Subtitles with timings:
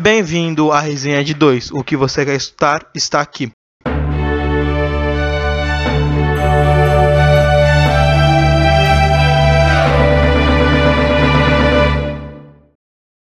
[0.00, 1.72] Bem-vindo à resenha de 2.
[1.72, 3.50] O que você quer escutar está aqui.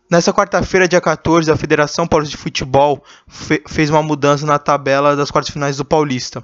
[0.08, 5.16] Nessa quarta-feira, dia 14, a Federação Paulista de Futebol fe fez uma mudança na tabela
[5.16, 6.44] das quartas finais do Paulista.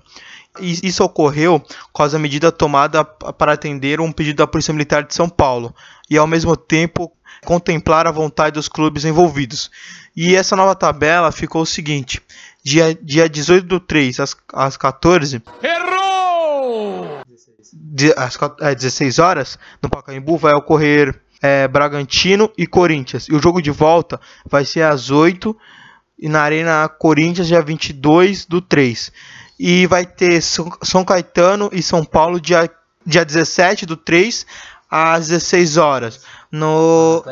[0.60, 1.62] E isso ocorreu
[1.94, 5.76] com a medida tomada para atender um pedido da Polícia Militar de São Paulo
[6.10, 7.12] e, ao mesmo tempo,
[7.46, 9.70] contemplar a vontade dos clubes envolvidos.
[10.16, 12.22] E essa nova tabela ficou o seguinte:
[12.64, 15.42] dia, dia 18 do 3 às, às 14.
[15.62, 17.22] Errou!
[18.16, 23.28] Às é, 16 horas, no Pacaembu, vai ocorrer é, Bragantino e Corinthians.
[23.28, 24.20] E o jogo de volta
[24.50, 25.56] vai ser às 8
[26.20, 29.12] e na Arena Corinthians, dia 22 do 3.
[29.60, 32.70] E vai ter São Caetano e São Paulo, dia,
[33.06, 34.46] dia 17 do 3
[34.90, 36.22] às 16 horas.
[36.52, 37.24] No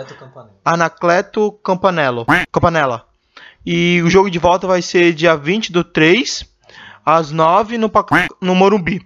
[0.63, 2.25] Anacleto Campanello.
[2.51, 3.05] Campanella.
[3.65, 6.45] E o jogo de volta vai ser dia 20 do 3
[7.05, 7.91] às 9 no,
[8.41, 9.01] no Morumbi.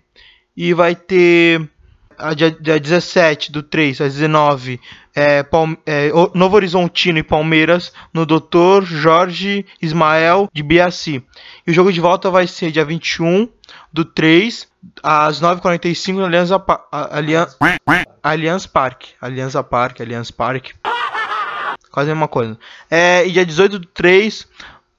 [0.55, 1.69] E vai ter
[2.17, 4.80] a dia, dia 17 do 3 às 19,
[5.15, 8.83] é, Palme é, Novo Horizontino e Palmeiras, no Dr.
[8.83, 11.23] Jorge Ismael de Biaci.
[11.65, 13.47] E o jogo de volta vai ser dia 21
[13.91, 14.67] do 3
[15.03, 17.58] às 9h45 no Aliança, Aliança,
[18.23, 19.13] Aliança Parque.
[19.21, 20.73] Aliança Parque, Aliança Parque.
[21.91, 22.58] Quase a mesma coisa.
[22.89, 24.47] É, e dia 18 do 3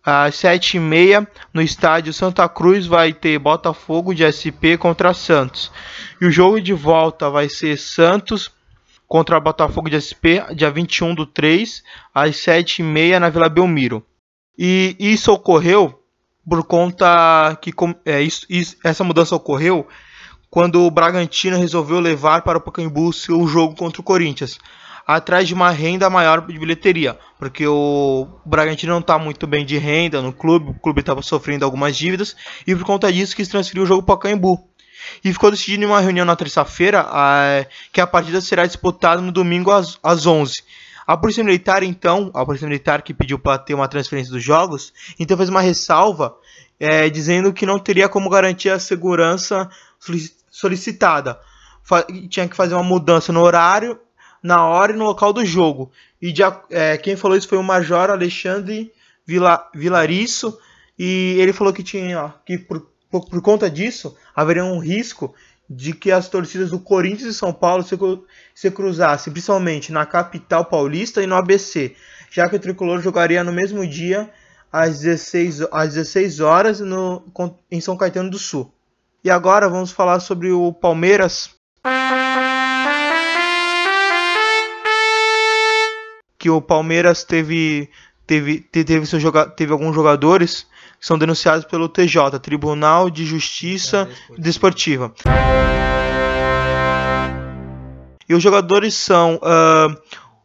[0.04, 5.70] às 7h30 no estádio Santa Cruz vai ter Botafogo de SP contra Santos.
[6.20, 8.50] E o jogo de volta vai ser Santos
[9.06, 11.82] contra Botafogo de SP, dia 21 do 3,
[12.14, 14.04] às 7h30 na Vila Belmiro.
[14.56, 15.99] E isso ocorreu
[16.50, 17.72] por conta que
[18.04, 19.86] é, isso, isso, essa mudança ocorreu
[20.50, 24.58] quando o Bragantino resolveu levar para o Pacaembu o seu jogo contra o Corinthians
[25.06, 29.78] atrás de uma renda maior de bilheteria, porque o Bragantino não está muito bem de
[29.78, 32.34] renda no clube, o clube estava sofrendo algumas dívidas
[32.66, 34.58] e por conta disso quis transferir o jogo para Caimbu.
[35.24, 37.06] E ficou decidido em uma reunião na terça-feira
[37.92, 40.62] que a partida será disputada no domingo às, às 11.
[41.10, 44.92] A Polícia Militar, então, a Polícia Militar que pediu para ter uma transferência dos jogos,
[45.18, 46.36] então fez uma ressalva
[46.78, 49.68] é, dizendo que não teria como garantir a segurança
[50.48, 51.36] solicitada.
[52.28, 53.98] Tinha que fazer uma mudança no horário
[54.40, 55.90] na hora e no local do jogo.
[56.22, 58.92] E de, é, quem falou isso foi o Major Alexandre
[59.26, 59.68] Vila.
[60.96, 65.34] E ele falou que tinha que por, por, por, conta disso haveria um risco
[65.70, 67.96] de que as torcidas do Corinthians e São Paulo se,
[68.52, 71.94] se cruzassem, principalmente na capital paulista e no ABC,
[72.28, 74.28] já que o tricolor jogaria no mesmo dia
[74.72, 77.22] às 16, às 16 horas no,
[77.70, 78.74] em São Caetano do Sul.
[79.22, 81.50] E agora vamos falar sobre o Palmeiras.
[86.40, 87.90] que o Palmeiras teve
[88.26, 90.66] teve teve, joga, teve alguns jogadores
[91.00, 95.12] são denunciados pelo TJ, Tribunal de Justiça Desportiva.
[98.28, 100.00] E os jogadores são uh,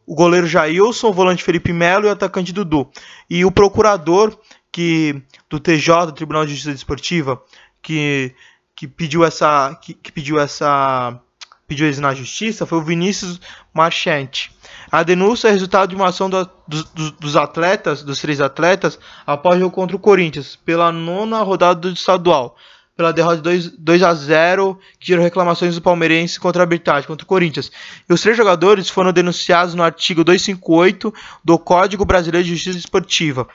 [0.06, 2.90] o goleiro Jailson, o volante Felipe Melo e o atacante Dudu.
[3.28, 4.36] E o procurador
[4.72, 7.40] que do TJ, Tribunal de Justiça Desportiva,
[7.82, 8.34] que,
[8.74, 11.20] que pediu essa que, que pediu essa
[11.66, 13.40] pediu isso na justiça foi o Vinícius
[13.74, 14.52] Marchante.
[14.90, 19.56] A denúncia é resultado de uma ação do, do, dos atletas, dos três atletas, após
[19.56, 22.56] o jogo contra o Corinthians, pela nona rodada do estadual,
[22.96, 27.06] pela derrota de 2, 2 a 0, que gerou reclamações do palmeirense contra a arbitragem,
[27.06, 27.70] contra o Corinthians.
[28.08, 31.12] E os três jogadores foram denunciados no artigo 258
[31.44, 33.48] do Código Brasileiro de Justiça Esportiva,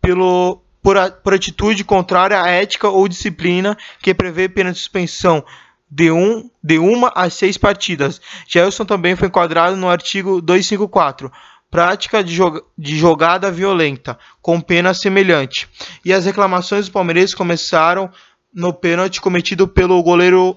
[0.00, 5.44] pelo, por, por atitude contrária à ética ou disciplina que prevê pena de suspensão
[5.90, 8.20] de, um, de uma a seis partidas.
[8.46, 11.32] Gelson também foi enquadrado no artigo 254,
[11.70, 15.68] prática de, jog de jogada violenta, com pena semelhante.
[16.04, 18.10] E as reclamações dos palmeirenses começaram
[18.52, 20.56] no pênalti cometido pelo goleiro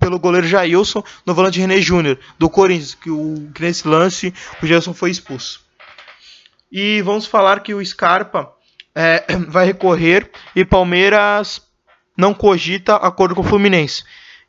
[0.00, 4.66] pelo goleiro Jailson no volante René Júnior, do Corinthians, que, o, que nesse lance o
[4.66, 5.62] Gelson foi expulso.
[6.72, 8.50] E vamos falar que o Scarpa
[8.94, 11.62] é, vai recorrer e Palmeiras
[12.16, 14.02] não cogita acordo com o Fluminense.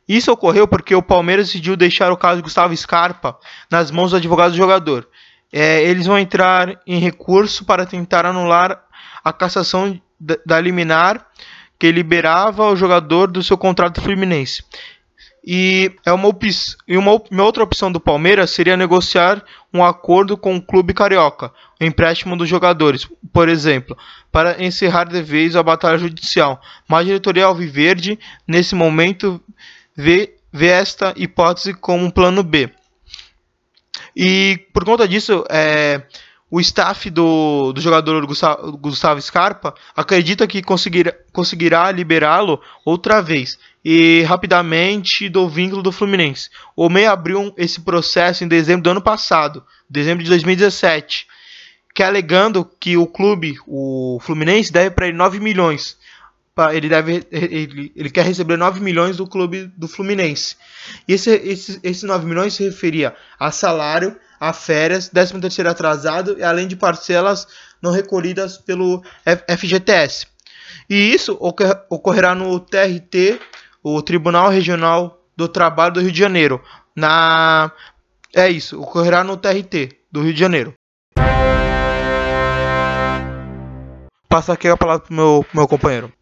[0.08, 3.38] Isso ocorreu porque o Palmeiras decidiu deixar o caso Gustavo Scarpa
[3.70, 5.08] nas mãos do advogado do jogador.
[5.52, 8.82] É, eles vão entrar em recurso para tentar anular
[9.24, 11.26] a cassação da liminar
[11.78, 14.62] que liberava o jogador do seu contrato fluminense.
[15.48, 16.36] E, é uma,
[16.88, 21.52] e uma, uma, outra opção do Palmeiras seria negociar um acordo com o clube carioca,
[21.80, 23.96] o empréstimo dos jogadores, por exemplo,
[24.32, 26.60] para encerrar de vez a batalha judicial.
[26.88, 29.40] Mas a diretoria Alviverde, nesse momento,
[29.96, 32.70] vê, vê esta hipótese como um plano B.
[34.14, 36.02] E por conta disso, é,
[36.50, 44.22] o staff do, do jogador Gustavo, Scarpa acredita que conseguirá, conseguirá liberá-lo outra vez e
[44.22, 46.50] rapidamente do vínculo do Fluminense.
[46.74, 51.26] O MEI abriu esse processo em dezembro do ano passado, dezembro de 2017,
[51.94, 55.96] que alegando que o clube, o Fluminense, deve para ele 9 milhões.
[56.72, 60.56] Ele, deve, ele, ele quer receber 9 milhões do clube do Fluminense.
[61.06, 66.36] E esse, esse, esses 9 milhões se referia a salário a férias, 13 terceiro atrasado
[66.38, 67.46] e além de parcelas
[67.80, 69.02] não recolhidas pelo
[69.58, 70.26] FGTS.
[70.88, 71.36] E isso
[71.90, 73.40] ocorrerá no TRT,
[73.82, 76.62] o Tribunal Regional do Trabalho do Rio de Janeiro.
[76.94, 77.70] Na
[78.34, 80.74] é isso, ocorrerá no TRT do Rio de Janeiro.
[84.28, 86.12] Passa aqui a palavra para o meu, meu companheiro.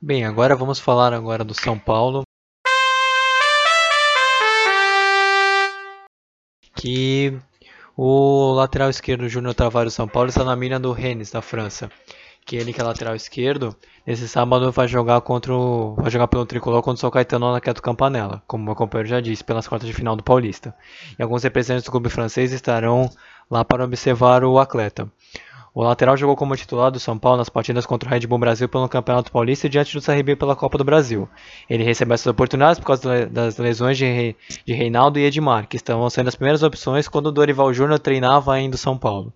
[0.00, 2.22] Bem, agora vamos falar agora do São Paulo.
[6.76, 7.36] que
[7.96, 11.90] o lateral esquerdo Júnior Tavares São Paulo está na mina do Rennes, da França.
[12.46, 16.46] Que ele que é lateral esquerdo, nesse sábado vai jogar contra o, vai jogar pelo
[16.46, 19.88] tricolor contra o São Caetano na Queto Campanella, como meu companheiro já disse, pelas quartas
[19.88, 20.72] de final do Paulista.
[21.18, 23.10] E alguns representantes do clube francês estarão
[23.50, 25.10] lá para observar o atleta.
[25.78, 28.68] O lateral jogou como titular do São Paulo nas partidas contra o Red Bull Brasil
[28.68, 31.28] pelo Campeonato Paulista e diante do CRB pela Copa do Brasil.
[31.70, 34.34] Ele recebeu essas oportunidades por causa das lesões de,
[34.66, 38.74] Reinaldo e Edmar, que estavam sendo as primeiras opções quando o Dorival Júnior treinava ainda
[38.74, 39.32] o São Paulo.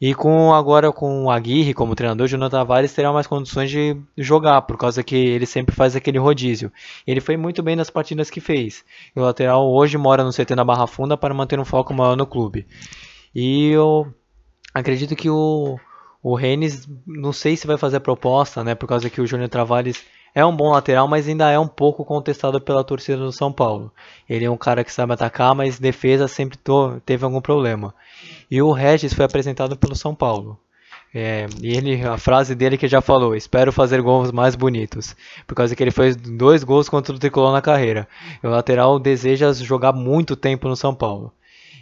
[0.00, 4.62] E com agora com o Aguirre como treinador, Júnior Tavares terá mais condições de jogar,
[4.62, 6.70] por causa que ele sempre faz aquele rodízio.
[7.04, 8.84] Ele foi muito bem nas partidas que fez.
[9.16, 12.28] O lateral hoje mora no CT na Barra Funda para manter um foco maior no
[12.28, 12.64] clube.
[13.34, 14.14] E eu
[14.74, 15.78] acredito que o,
[16.22, 18.74] o Rennes, não sei se vai fazer a proposta, né?
[18.74, 20.04] Por causa que o Júnior Travares
[20.34, 23.92] é um bom lateral, mas ainda é um pouco contestado pela torcida do São Paulo.
[24.28, 26.58] Ele é um cara que sabe atacar, mas defesa sempre
[27.06, 27.94] teve algum problema.
[28.50, 30.58] E o Regis foi apresentado pelo São Paulo.
[31.14, 35.14] É, e ele, a frase dele que já falou, espero fazer gols mais bonitos,
[35.46, 38.08] por causa que ele fez dois gols contra o Tricolor na carreira.
[38.42, 41.32] O lateral deseja jogar muito tempo no São Paulo.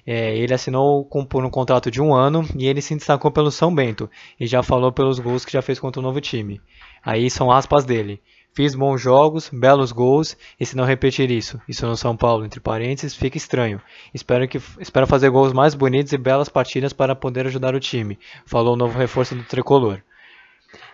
[0.07, 3.51] É, ele assinou com, por um contrato de um ano e ele se destacou pelo
[3.51, 6.61] São Bento e já falou pelos gols que já fez contra o novo time.
[7.05, 8.21] Aí são aspas dele.
[8.55, 12.61] Fiz bons jogos, belos gols, e se não repetir isso, isso no São Paulo, entre
[12.61, 13.81] parênteses, fica estranho.
[14.13, 18.19] Espero, que, espero fazer gols mais bonitos e belas partidas para poder ajudar o time,
[18.45, 20.03] falou o novo reforço do tricolor.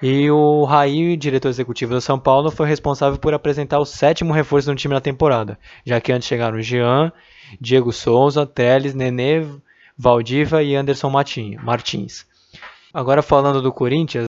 [0.00, 4.70] E o Raí, diretor executivo do São Paulo, foi responsável por apresentar o sétimo reforço
[4.70, 7.12] no time na temporada, já que antes chegaram Jean,
[7.60, 9.46] Diego Souza, Teles, Nenê,
[9.96, 12.26] Valdiva e Anderson Martins.
[12.92, 14.26] Agora falando do Corinthians.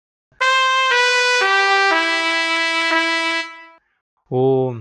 [4.29, 4.75] O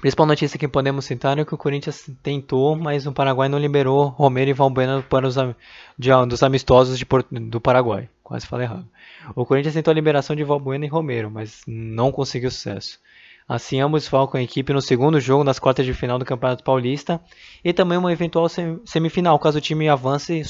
[0.00, 4.08] principal notícia que podemos citar é que o Corinthians tentou, mas o Paraguai não liberou
[4.08, 5.36] Romero e Valbuena para os
[5.98, 7.06] de, dos amistosos de,
[7.48, 8.08] do Paraguai.
[8.22, 8.86] Quase falei errado.
[9.34, 12.98] O Corinthians tentou a liberação de Valbuena e Romero, mas não conseguiu sucesso.
[13.46, 17.20] Assim, ambos falcam a equipe no segundo jogo das quartas de final do Campeonato Paulista
[17.62, 20.42] e também uma eventual semifinal, caso o time avance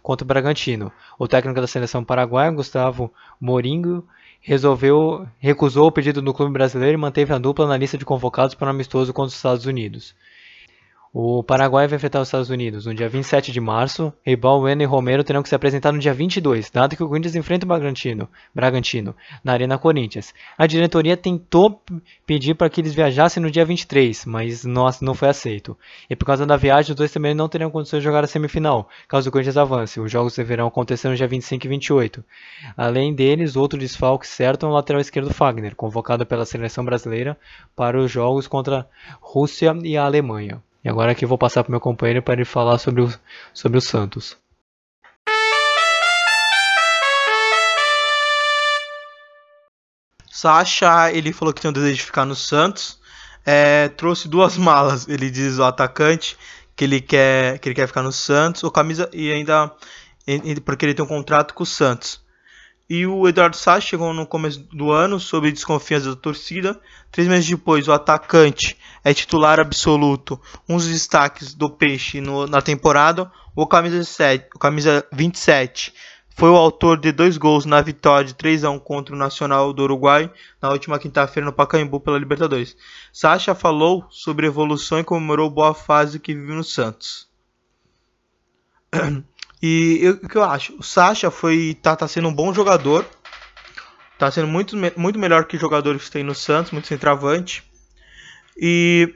[0.00, 0.92] contra o Bragantino.
[1.18, 4.06] O técnico da seleção paraguaia, Gustavo Moringo,
[4.40, 8.54] resolveu recusou o pedido do clube brasileiro e manteve a dupla na lista de convocados
[8.54, 10.14] para um amistoso contra os Estados Unidos.
[11.12, 15.24] O Paraguai vai enfrentar os Estados Unidos no dia 27 de março Balbuena e Romero
[15.24, 19.12] terão que se apresentar no dia 22, dado que o Corinthians enfrenta o Bragantino, Bragantino
[19.42, 20.32] na Arena Corinthians.
[20.56, 21.82] A diretoria tentou
[22.24, 25.76] pedir para que eles viajassem no dia 23, mas não, não foi aceito.
[26.08, 28.88] E por causa da viagem, os dois também não teriam condições de jogar a semifinal,
[29.08, 29.98] caso o Corinthians avance.
[29.98, 32.24] Os jogos deverão acontecer no dia 25 e 28.
[32.76, 37.36] Além deles, outro desfalque certo é o lateral esquerdo Fagner, convocado pela seleção brasileira
[37.74, 38.88] para os jogos contra
[39.20, 40.62] Rússia e a Alemanha.
[40.82, 43.14] E agora aqui vou passar para meu companheiro para ele falar sobre o,
[43.52, 44.36] sobre o Santos.
[50.30, 52.98] Sacha, ele falou que tem o desejo de ficar no Santos.
[53.44, 56.36] É, trouxe duas malas, ele diz o atacante
[56.74, 59.70] que ele quer que ele quer ficar no Santos, o camisa e ainda
[60.64, 62.22] porque ele tem um contrato com o Santos.
[62.90, 66.80] E o Eduardo Sá chegou no começo do ano sob desconfiança da torcida.
[67.12, 72.60] Três meses depois, o atacante é titular absoluto, um dos destaques do Peixe no, na
[72.60, 73.30] temporada.
[73.54, 75.94] O camisa, 7, o camisa 27
[76.30, 79.72] foi o autor de dois gols na vitória de 3 a 1 contra o Nacional
[79.72, 80.28] do Uruguai
[80.60, 82.76] na última quinta-feira no Pacaembu pela Libertadores.
[83.12, 87.28] Sacha falou sobre evolução e comemorou boa fase que vive no Santos.
[89.62, 90.74] E o que eu acho?
[90.78, 93.06] O Sasha foi tá, tá sendo um bom jogador.
[94.18, 97.62] Tá sendo muito, muito melhor que jogadores que tem no Santos, muito centroavante.
[98.56, 99.14] E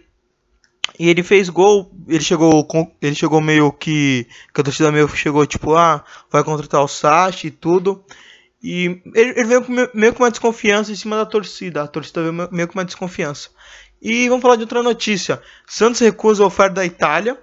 [0.98, 2.66] E ele fez gol, ele chegou
[3.02, 7.48] ele chegou meio que que a torcida meio chegou tipo, ah, vai contratar o Sachi
[7.48, 8.04] e tudo.
[8.62, 11.82] E ele, ele veio com, meio com uma desconfiança em cima da torcida.
[11.82, 13.50] A torcida veio meio com uma desconfiança.
[14.00, 15.42] E vamos falar de outra notícia.
[15.66, 17.38] Santos recusa a oferta da Itália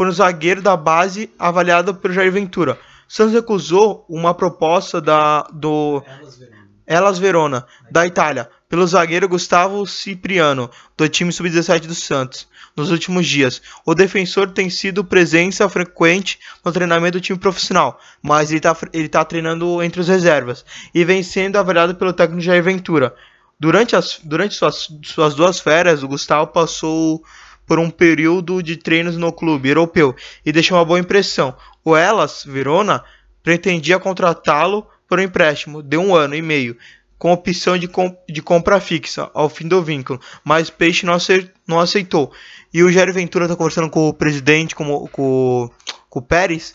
[0.00, 2.78] por um zagueiro da base avaliado pelo Jair Ventura.
[3.06, 9.86] Santos recusou uma proposta da do Elas Verona, Elas Verona da Itália pelo zagueiro Gustavo
[9.86, 13.60] Cipriano do time sub-17 do Santos nos últimos dias.
[13.84, 19.08] O defensor tem sido presença frequente no treinamento do time profissional, mas ele está ele
[19.10, 20.64] tá treinando entre os reservas
[20.94, 23.14] e vem sendo avaliado pelo técnico Jair Ventura.
[23.60, 27.22] Durante, as, durante suas, suas duas férias, o Gustavo passou
[27.70, 30.12] por um período de treinos no clube europeu
[30.44, 31.54] e deixou uma boa impressão.
[31.84, 33.04] O Elas Verona
[33.44, 36.76] pretendia contratá-lo por um empréstimo de um ano e meio,
[37.16, 41.16] com opção de, com, de compra fixa ao fim do vínculo, mas Peixe não,
[41.64, 42.32] não aceitou.
[42.74, 45.70] E o Jair Ventura está conversando com o presidente, com, com,
[46.08, 46.74] com o Pérez,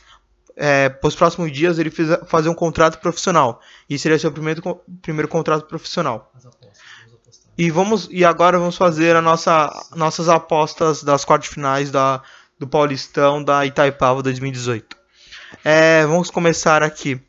[0.55, 1.91] é, para os próximos dias ele
[2.25, 3.59] fazer um contrato profissional.
[3.89, 6.31] E seria seu primeiro, primeiro contrato profissional.
[7.57, 12.21] E vamos e agora vamos fazer a nossa, nossas apostas das quartas finais da,
[12.59, 14.97] do Paulistão da Itaipava 2018.
[15.63, 17.19] É, vamos começar aqui.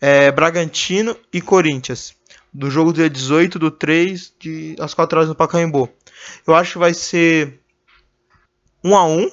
[0.00, 2.14] É, Bragantino e Corinthians.
[2.52, 5.88] Do jogo dia 18 do 3 de, às 4 horas no Pacaembu.
[6.46, 7.60] Eu acho que vai ser
[8.84, 9.30] 1 a 1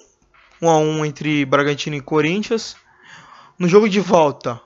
[0.61, 2.75] 1 a 1 entre Bragantino e Corinthians.
[3.59, 4.59] No jogo de volta,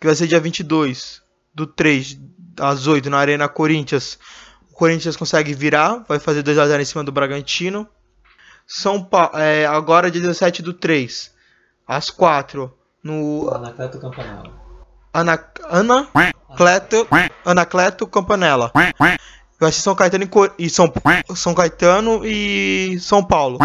[0.00, 1.22] que vai ser dia 22
[1.54, 2.18] do 3
[2.58, 4.18] às 8 na Arena Corinthians,
[4.80, 7.86] Corinthians consegue virar, vai fazer 2 a 0 em cima do Bragantino.
[8.66, 11.30] São pa é, agora dia 17 do 3
[11.86, 12.72] às 4
[13.04, 14.50] no Anacleto Campanella.
[15.12, 17.06] Ana, Anacleto,
[17.44, 18.72] Anacleto Campanella.
[19.60, 20.90] Vai ser São Caetano e, e São,
[21.34, 23.58] São Caetano e São Paulo.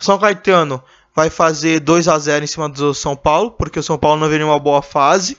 [0.00, 0.82] São Caetano
[1.14, 4.28] vai fazer 2 a 0 em cima do São Paulo, porque o São Paulo não
[4.28, 5.38] vem em uma boa fase.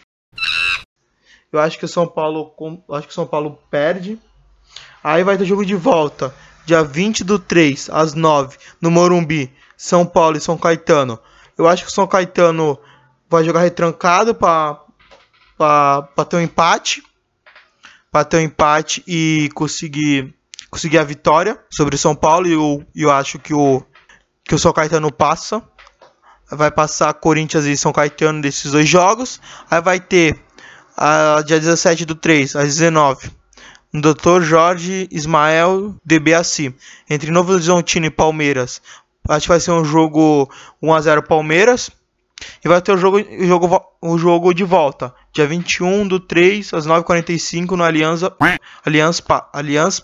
[1.51, 2.55] Eu acho que o São Paulo,
[2.91, 4.17] acho que o São Paulo perde.
[5.03, 6.33] Aí vai ter jogo de volta,
[6.65, 11.19] dia 20 do 3 às 9 no Morumbi, São Paulo e São Caetano.
[11.57, 12.77] Eu acho que o São Caetano
[13.29, 14.79] vai jogar retrancado para
[16.29, 17.03] ter um empate
[18.11, 20.33] para ter um empate e conseguir,
[20.69, 22.47] conseguir a vitória sobre o São Paulo.
[22.47, 23.83] E eu, eu acho que o,
[24.43, 25.61] que o São Caetano passa.
[26.51, 29.39] Vai passar Corinthians e São Caetano desses dois jogos.
[29.69, 30.39] Aí vai ter
[30.97, 33.38] a dia 17 do 3, às 19 no
[33.93, 34.41] Dr.
[34.41, 36.75] Jorge Ismael DBAC,
[37.09, 38.81] entre Novo Horizontino e Palmeiras.
[39.27, 40.49] Acho que vai ser um jogo
[40.81, 41.89] 1 a 0 Palmeiras.
[42.63, 46.73] E vai ter o jogo, o jogo, o jogo de volta, dia 21 do 3
[46.73, 48.33] às 9h45 no Aliança,
[48.85, 50.03] Aliança, Aliança,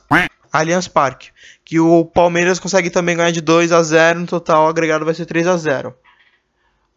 [0.51, 1.29] Aliança Parque.
[1.63, 5.25] Que o Palmeiras consegue também ganhar de 2 a 0 no total agregado vai ser
[5.25, 5.95] 3 a 0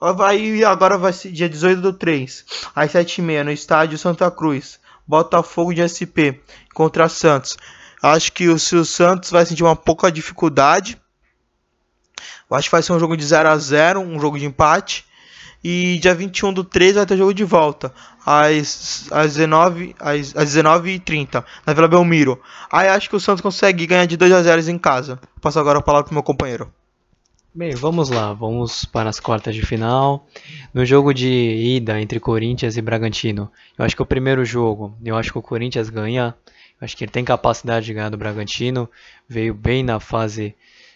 [0.01, 4.79] Vai, agora vai ser dia 18 do 3, às 7h30, no estádio Santa Cruz.
[5.09, 6.37] Botafogo de SP
[6.75, 7.57] contra Santos.
[8.03, 11.01] Acho que o, o Santos vai sentir uma pouca dificuldade.
[12.51, 15.07] Acho que vai ser um jogo de 0 a 0 um jogo de empate.
[15.65, 17.93] E dia 21 do 3 vai ter jogo de volta.
[18.25, 22.41] Às, às 19 às, às 19h30, na Vila Belmiro.
[22.71, 25.19] Aí acho que o Santos consegue ganhar de 2 a 0 em casa.
[25.41, 26.73] Passo agora a palavra pro meu companheiro.
[27.59, 30.25] Bem, vamos lá, vamos para as quartas de final.
[30.73, 35.17] No jogo de ida entre Corinthians e Bragantino, eu acho que o primeiro jogo, eu
[35.17, 36.37] acho que o Corinthians ganha.
[36.81, 38.89] Eu acho que ele tem capacidade de ganhar do Bragantino.
[39.29, 40.55] Veio bem na fase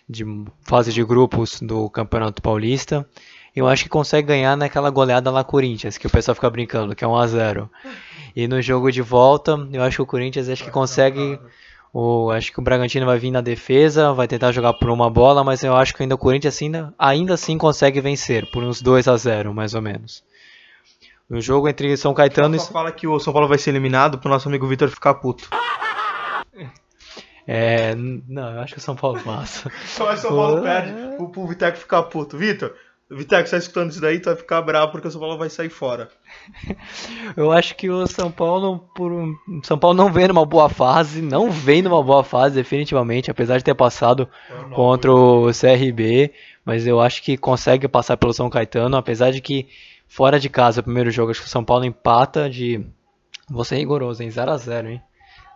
[0.09, 0.25] de
[0.63, 3.09] fase de grupos do Campeonato Paulista
[3.55, 7.05] eu acho que consegue ganhar naquela goleada lá Corinthians, que o pessoal fica brincando, que
[7.05, 7.71] é 1 a 0
[8.35, 11.39] E no jogo de volta, eu acho que o Corinthians acho que consegue.
[11.93, 15.45] O, acho que o Bragantino vai vir na defesa, vai tentar jogar por uma bola,
[15.45, 19.09] mas eu acho que ainda o Corinthians ainda, ainda assim consegue vencer, por uns 2
[19.09, 20.25] a 0 mais ou menos.
[21.29, 22.73] No jogo entre São Caetano só e.
[22.73, 25.49] fala que o São Paulo vai ser eliminado pro nosso amigo Vitor ficar puto.
[27.47, 27.95] É.
[27.95, 29.71] Não, eu acho que o São Paulo passa.
[29.87, 32.39] Só o São Paulo perde pro, pro Vitor ficar puto.
[32.39, 32.75] Vitor,
[33.11, 35.51] Vitex, você tá escutando isso daí, tu vai ficar bravo porque o São Paulo vai
[35.51, 36.09] sair fora.
[37.37, 39.13] Eu acho que o São Paulo, por.
[39.63, 43.65] São Paulo não vem numa boa fase, não vem numa boa fase definitivamente, apesar de
[43.65, 46.33] ter passado é contra o CRB,
[46.65, 49.69] mas eu acho que consegue passar pelo São Caetano, apesar de que
[50.09, 52.85] fora de casa, o primeiro jogo, acho que o São Paulo empata de,
[53.49, 55.03] vou ser rigoroso, em 0 a 0, hein?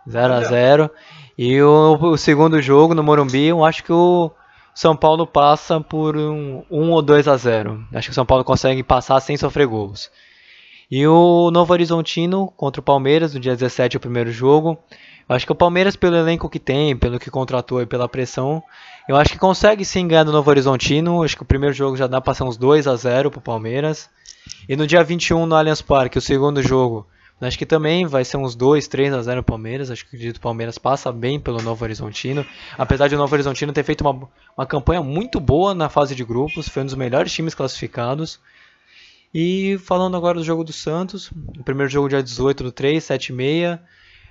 [0.07, 0.91] 0 a 0.
[1.37, 4.31] E o, o segundo jogo no Morumbi, eu acho que o
[4.77, 7.83] são Paulo passa por um 1 um ou 2 a 0.
[7.91, 10.11] Acho que o São Paulo consegue passar sem sofrer gols.
[10.89, 14.77] E o Novo Horizontino contra o Palmeiras, no dia 17, o primeiro jogo.
[15.27, 18.61] Eu acho que o Palmeiras, pelo elenco que tem, pelo que contratou e pela pressão,
[19.09, 21.23] eu acho que consegue sim ganhar do Novo Horizontino.
[21.23, 24.07] Acho que o primeiro jogo já dá para ser uns 2 a 0 pro Palmeiras.
[24.69, 27.07] E no dia 21 no Allianz Parque, o segundo jogo,
[27.39, 29.91] acho que também vai ser uns 2, 3 a 0 Palmeiras.
[29.91, 32.45] Acho que o Palmeiras passa bem pelo Novo Horizontino.
[32.77, 36.23] Apesar de o Novo Horizontino ter feito uma, uma campanha muito boa na fase de
[36.23, 38.39] grupos, foi um dos melhores times classificados.
[39.33, 41.29] E falando agora do jogo do Santos,
[41.59, 43.81] o primeiro jogo dia 18 do 3, 7 e meia.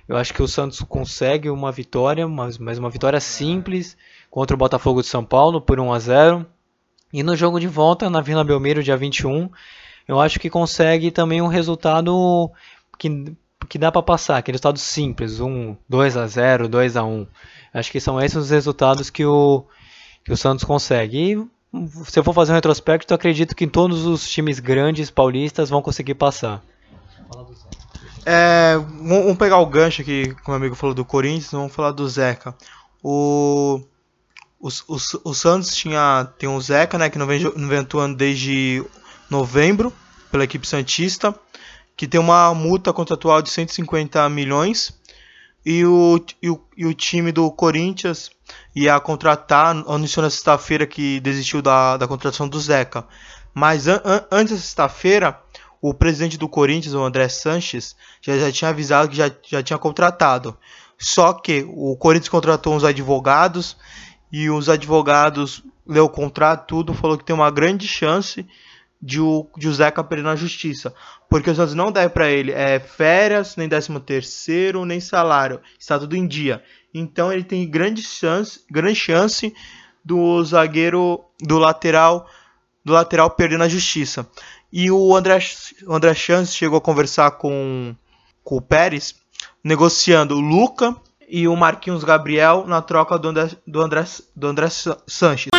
[0.07, 3.97] Eu acho que o Santos consegue uma vitória, mas, mas uma vitória simples
[4.29, 6.45] contra o Botafogo de São Paulo por 1 a 0.
[7.11, 9.49] E no jogo de volta na Vila Belmiro, dia 21,
[10.07, 12.51] eu acho que consegue também um resultado
[12.97, 13.35] que,
[13.69, 17.27] que dá para passar, aquele resultado simples, 1, 2 a 0, 2 a 1.
[17.73, 19.65] Acho que são esses os resultados que o,
[20.23, 21.17] que o Santos consegue.
[21.17, 21.47] E
[22.05, 26.15] se eu for fazer um retrospecto, acredito que todos os times grandes paulistas vão conseguir
[26.15, 26.63] passar.
[28.25, 32.07] É, vamos pegar o gancho aqui, como o amigo falou do Corinthians, vamos falar do
[32.09, 32.53] Zeca.
[33.01, 33.81] O,
[34.59, 38.17] o, o, o Santos tinha, tem o Zeca, né, que não vem, não vem atuando
[38.17, 38.83] desde
[39.29, 39.93] novembro
[40.29, 41.33] pela equipe Santista,
[41.97, 44.93] que tem uma multa contratual de 150 milhões.
[45.65, 48.29] E o, e o, e o time do Corinthians
[48.73, 53.05] ia contratar, anunciou na sexta-feira que desistiu da, da contratação do Zeca.
[53.53, 55.41] Mas an, an, antes da sexta-feira,
[55.81, 59.79] o presidente do Corinthians, o André Sanches, já, já tinha avisado que já, já tinha
[59.79, 60.55] contratado.
[60.97, 63.75] Só que o Corinthians contratou uns advogados
[64.31, 68.45] e os advogados leu o contrato, tudo, falou que tem uma grande chance
[69.01, 70.93] de o, de o Zeca perder na justiça.
[71.29, 75.61] Porque o Santos não deve para ele é, férias, nem décimo terceiro, nem salário.
[75.79, 76.63] Está tudo em dia.
[76.93, 79.53] Então ele tem grande chance, grande chance
[80.03, 82.27] do zagueiro, do lateral,
[82.83, 84.27] do lateral perder na justiça.
[84.71, 85.39] E o André,
[85.85, 87.95] o André Chance chegou a conversar com,
[88.43, 89.15] com o Pérez,
[89.63, 90.95] negociando o Luca
[91.27, 95.49] e o Marquinhos Gabriel na troca do André, do André, do André Sanches.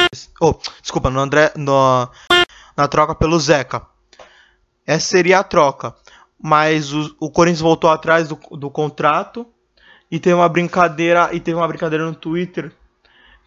[0.41, 2.09] Oh, desculpa, no André, no,
[2.79, 3.83] na troca pelo Zeca.
[4.87, 5.93] Essa seria a troca.
[6.41, 9.45] Mas o, o Corinthians voltou atrás do, do contrato
[10.09, 12.73] e teve uma brincadeira e teve uma brincadeira no Twitter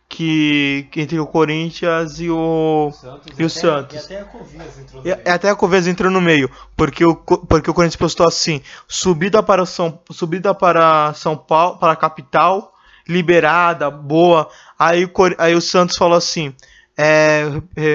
[0.10, 3.96] que, que entre o Corinthians e o Santos, e o até, Santos.
[3.96, 5.22] E até a Covias entrou no e, meio.
[5.34, 9.65] Até a Covias entrou no meio, porque o porque o Corinthians postou assim: subida para
[9.65, 12.74] São subida para São Paulo, para a capital,
[13.08, 14.50] liberada, boa.
[14.78, 16.54] Aí o aí o Santos falou assim:
[16.98, 17.46] é,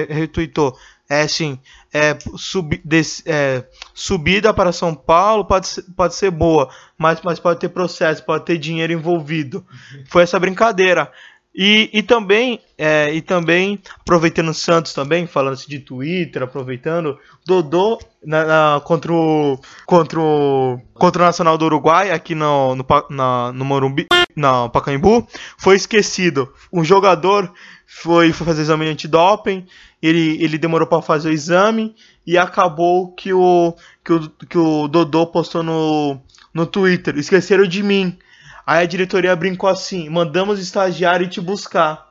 [0.09, 0.75] retweetou,
[1.09, 1.59] é assim,
[1.93, 7.39] é, sub, des, é, subida para São Paulo pode ser, pode ser boa, mas, mas
[7.39, 9.65] pode ter processo, pode ter dinheiro envolvido.
[10.09, 11.11] Foi essa brincadeira.
[11.59, 17.17] E, e também, é, e também aproveitando o Santos também, falando de Twitter, aproveitando,
[17.47, 22.85] Dodô na, na, contra, o, contra, o, contra o Nacional do Uruguai, aqui no, no,
[23.09, 26.53] na, no Morumbi, no Pacaembu, foi esquecido.
[26.71, 27.51] Um jogador
[27.87, 29.65] foi, foi fazer exame antidoping,
[30.01, 31.95] ele, ele demorou para fazer o exame
[32.25, 33.73] e acabou que o,
[34.03, 36.19] que o, que o Dodô postou no,
[36.53, 37.17] no Twitter.
[37.17, 38.19] Esqueceram de mim.
[38.65, 42.05] Aí a diretoria brincou assim: mandamos estagiário te buscar.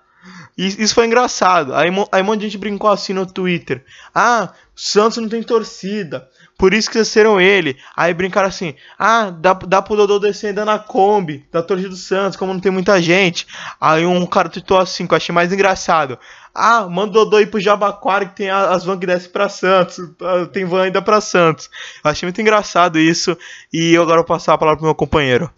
[0.57, 1.75] E isso foi engraçado.
[1.75, 3.85] Aí, aí um monte de gente brincou assim no Twitter:
[4.15, 6.27] Ah, Santos não tem torcida.
[6.59, 7.77] Por isso que esqueceram ele.
[7.95, 11.97] Aí brincaram assim: Ah, dá, dá pro Dodô descer ainda na Kombi, da torcida do
[11.97, 13.47] Santos, como não tem muita gente.
[13.81, 16.19] Aí um cara tweetou assim, que eu achei mais engraçado.
[16.55, 19.99] Ah, manda o Dodô ir pro Jabaquara que tem as vans que descem pra Santos.
[20.23, 21.69] Ah, tem van ainda pra Santos.
[22.03, 23.37] Eu achei muito engraçado isso.
[23.71, 25.51] E eu agora vou passar a palavra pro meu companheiro.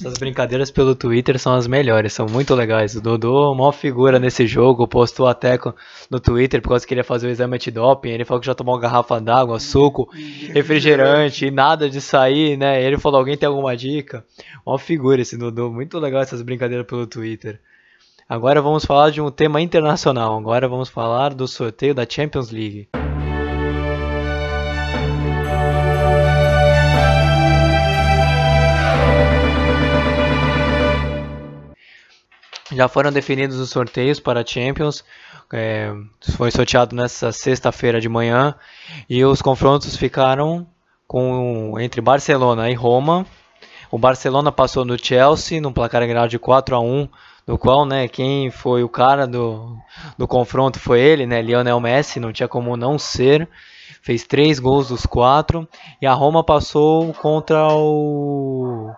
[0.00, 2.96] Essas brincadeiras pelo Twitter são as melhores, são muito legais.
[2.96, 5.56] O Dodô, uma figura nesse jogo, postou até
[6.10, 8.10] no Twitter por causa que queria fazer o exame antidoping.
[8.10, 10.10] Ele falou que já tomou uma garrafa d'água, suco,
[10.52, 12.82] refrigerante e nada de sair, né?
[12.82, 14.24] Ele falou: alguém tem alguma dica?
[14.66, 17.60] Uma figura esse Dodô, muito legal essas brincadeiras pelo Twitter.
[18.28, 20.36] Agora vamos falar de um tema internacional.
[20.36, 22.88] Agora vamos falar do sorteio da Champions League.
[32.74, 35.04] Já foram definidos os sorteios para a Champions.
[35.52, 35.92] É,
[36.36, 38.54] foi sorteado nessa sexta-feira de manhã.
[39.08, 40.66] E os confrontos ficaram
[41.06, 43.24] com, entre Barcelona e Roma.
[43.90, 47.08] O Barcelona passou no Chelsea no placar geral de 4 a 1
[47.46, 49.76] do qual, né, quem foi o cara do,
[50.16, 53.48] do confronto foi ele, né, Lionel Messi, não tinha como não ser.
[54.02, 55.68] Fez três gols dos quatro.
[56.00, 58.90] E a Roma passou contra o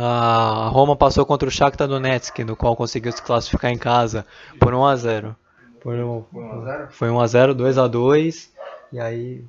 [0.00, 4.24] a Roma passou contra o Shakhtar Donetsk, no qual conseguiu se classificar em casa
[4.60, 5.36] por 1 a 0.
[5.82, 6.88] Foi um, Foi 1 a 0?
[6.90, 8.48] foi 1x0, 2x2.
[8.92, 9.44] E aí.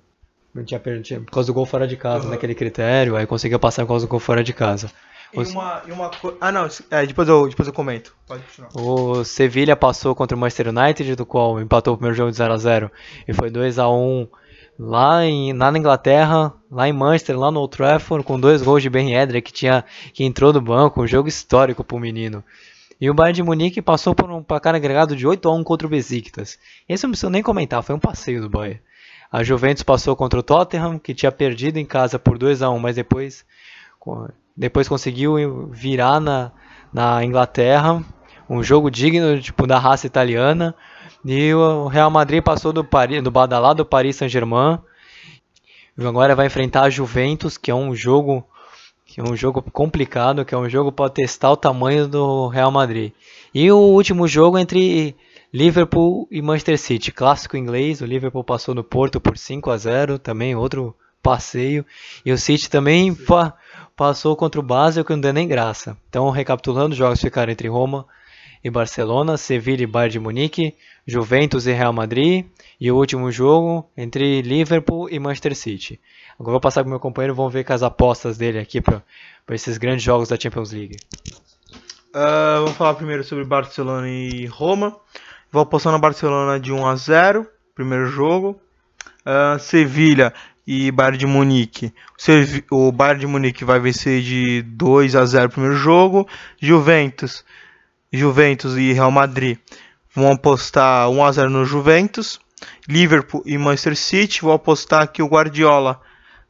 [0.54, 1.26] Não tinha perdido.
[1.26, 2.32] Por causa do gol fora de casa, Uhum.
[2.32, 3.16] naquele critério.
[3.16, 4.90] Aí conseguiu passar por causa do gol fora de casa.
[5.32, 6.68] E uma, e uma co- Ah, não.
[6.90, 8.16] É, depois eu, depois eu comento.
[8.28, 8.70] Pode continuar.
[8.74, 12.52] O Sevilha passou contra o Manchester United, do qual empatou o primeiro jogo de 0
[12.54, 12.92] a 0
[13.28, 14.28] e foi 2 a 1
[14.80, 18.82] lá, em, lá na Inglaterra, lá em Manchester, lá no Old Trafford, com dois gols
[18.82, 22.42] de Ben Yedder, que, tinha, que entrou do banco, um jogo histórico pro menino.
[23.02, 25.86] E o Bayern de Munique passou por um placar agregado de 8 a 1 contra
[25.86, 26.58] o Besiktas.
[26.88, 28.80] Esse eu não preciso nem comentar, foi um passeio do Bayern.
[29.32, 32.80] A Juventus passou contra o Tottenham, que tinha perdido em casa por 2 a 1
[32.80, 33.46] mas depois,
[34.56, 36.52] depois conseguiu virar na,
[36.92, 38.04] na Inglaterra.
[38.50, 40.74] Um jogo digno tipo, da raça italiana.
[41.26, 44.80] E o Real Madrid passou do, Paris, do badalado Paris Saint-Germain.
[45.98, 48.46] E Agora vai enfrentar a Juventus, que é um jogo
[49.06, 52.70] que é um jogo complicado, que é um jogo para testar o tamanho do Real
[52.72, 53.12] Madrid.
[53.54, 55.16] E o último jogo entre
[55.52, 58.02] Liverpool e Manchester City, clássico inglês.
[58.02, 61.84] O Liverpool passou no Porto por 5 a 0, também outro passeio.
[62.24, 63.56] E o City também pa-
[63.96, 65.98] passou contra o Basel, que não deu nem graça.
[66.08, 68.06] Então, recapitulando, os jogos ficaram entre Roma
[68.64, 70.76] e Barcelona, Sevilla e Bayern de Munique,
[71.10, 72.46] Juventus e Real Madrid,
[72.80, 76.00] e o último jogo entre Liverpool e Manchester City.
[76.40, 79.04] Agora vou passar para o meu companheiro, vamos ver com as apostas dele aqui para
[79.50, 80.96] esses grandes jogos da Champions League.
[82.14, 84.96] Ah, vamos falar primeiro sobre Barcelona e Roma.
[85.52, 88.60] Vou apostar na Barcelona de 1 a 0, primeiro jogo.
[89.26, 90.34] Ah, Sevilha
[90.66, 91.94] e Bayern de Munique.
[92.70, 96.28] O Bayern de Munique vai vencer de 2 a 0 primeiro jogo.
[96.60, 97.44] Juventus,
[98.12, 99.58] Juventus e Real Madrid
[100.14, 102.40] vão apostar 1 a 0 no Juventus.
[102.88, 106.02] Liverpool e Manchester City, vou apostar que o Guardiola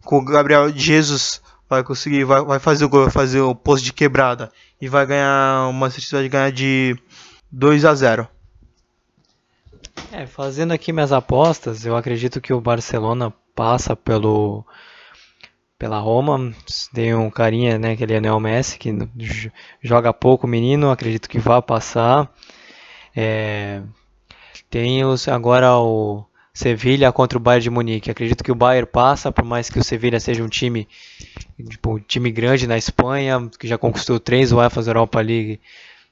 [0.04, 3.86] com o Gabriel Jesus vai conseguir, vai, vai fazer o gol, vai fazer o posto
[3.86, 6.98] de quebrada e vai ganhar, o Manchester City vai ganhar de
[7.52, 8.28] 2 a 0.
[10.12, 14.66] É, fazendo aqui minhas apostas, eu acredito que o Barcelona passa pelo
[15.78, 16.54] pela Roma.
[16.94, 18.92] Tem um carinha, né, que ele é Neo Messi, que
[19.82, 22.30] joga pouco menino, acredito que vai passar.
[23.22, 23.82] É,
[24.70, 28.10] tem os, agora o Sevilha contra o Bayern de Munique.
[28.10, 30.88] Acredito que o Bayern passa, por mais que o Sevilha seja um time,
[31.70, 35.60] tipo, um time grande na Espanha, que já conquistou três UEFA Europa League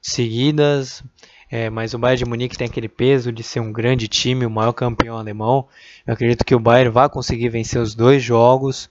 [0.02, 1.02] seguidas.
[1.50, 4.50] É, mas o Bayern de Munique tem aquele peso de ser um grande time, o
[4.50, 5.66] maior campeão alemão.
[6.06, 8.90] Eu acredito que o Bayern vai conseguir vencer os dois jogos,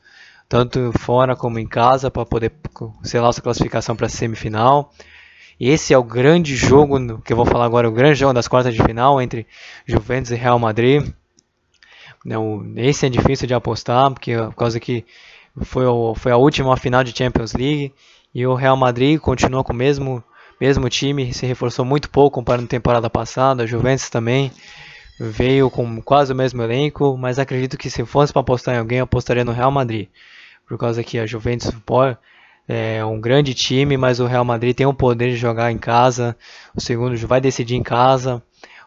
[0.49, 2.51] tanto fora como em casa, para poder
[3.03, 4.91] selar sua classificação para a semifinal.
[5.59, 8.73] Esse é o grande jogo que eu vou falar agora, o grande jogo das quartas
[8.73, 9.47] de final entre
[9.85, 11.03] Juventus e Real Madrid.
[12.23, 15.05] Não, esse é difícil de apostar, porque por causa que
[15.63, 17.93] foi, o- foi a última final de Champions League
[18.33, 20.23] e o Real Madrid continua com o mesmo,
[20.59, 23.63] mesmo time, se reforçou muito pouco comparando a temporada passada.
[23.63, 24.51] A Juventus também
[25.19, 28.99] veio com quase o mesmo elenco, mas acredito que se fosse para apostar em alguém,
[28.99, 30.07] eu apostaria no Real Madrid.
[30.67, 32.15] Por causa que a Juventus pô,
[32.67, 36.35] é um grande time, mas o Real Madrid tem o poder de jogar em casa.
[36.75, 38.41] O segundo vai decidir em casa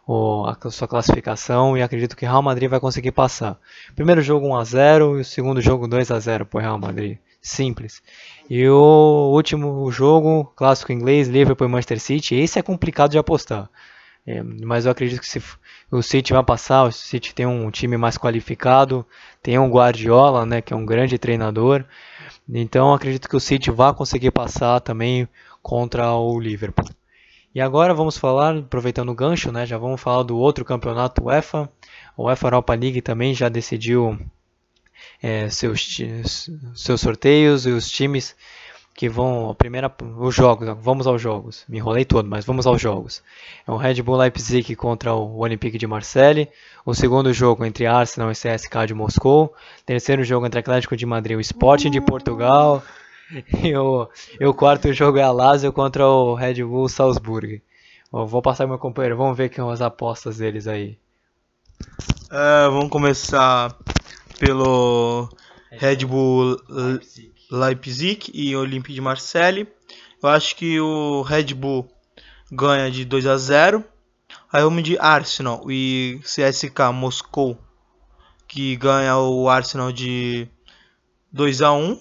[0.07, 3.59] o- a sua classificação e acredito que o Real Madrid vai conseguir passar.
[3.95, 6.79] Primeiro jogo 1 a 0 e o segundo jogo 2 a 0 para o Real
[6.79, 7.19] Madrid.
[7.41, 8.03] Simples.
[8.51, 13.71] E o último jogo, clássico inglês, Liverpool e Manchester City, esse é complicado de apostar.
[14.27, 15.43] É, mas eu acredito que se
[15.91, 19.07] o City vai passar, o City tem um time mais qualificado,
[19.43, 21.85] tem um Guardiola, né, que é um grande treinador.
[22.49, 25.29] Então acredito que o City vai conseguir passar também
[25.63, 26.89] contra o Liverpool.
[27.55, 31.69] E agora vamos falar, aproveitando o gancho, né, já vamos falar do outro campeonato UEFA.
[32.17, 34.19] O UEFA Europa League também já decidiu
[35.23, 35.99] é, seus,
[36.75, 38.37] seus sorteios e os times
[39.01, 41.65] que vão a primeira os jogos, vamos aos jogos.
[41.67, 43.23] Me enrolei todo, mas vamos aos jogos.
[43.67, 46.51] É o Red Bull Leipzig contra o Olympique de Marseille,
[46.85, 49.55] o segundo jogo entre Arsenal e CSKA de Moscou,
[49.87, 52.83] terceiro jogo entre Atlético de Madrid e o Sporting de Portugal,
[53.65, 54.07] e o,
[54.39, 57.63] e o quarto jogo é a Lazio contra o Red Bull Salzburg.
[58.13, 60.99] Ó, vou passar meu companheiro, vamos ver que são as apostas deles aí.
[62.31, 63.75] Ah, vamos começar
[64.39, 65.27] pelo
[65.71, 67.01] Red Bull Le-
[67.51, 69.67] Leipzig e Olympique de Marseille.
[70.23, 71.91] Eu acho que o Red Bull
[72.51, 73.85] ganha de 2 a 0.
[74.53, 77.59] Aí vamos de Arsenal e CSK Moscou,
[78.47, 80.49] que ganha o Arsenal de
[81.33, 82.01] 2 a 1.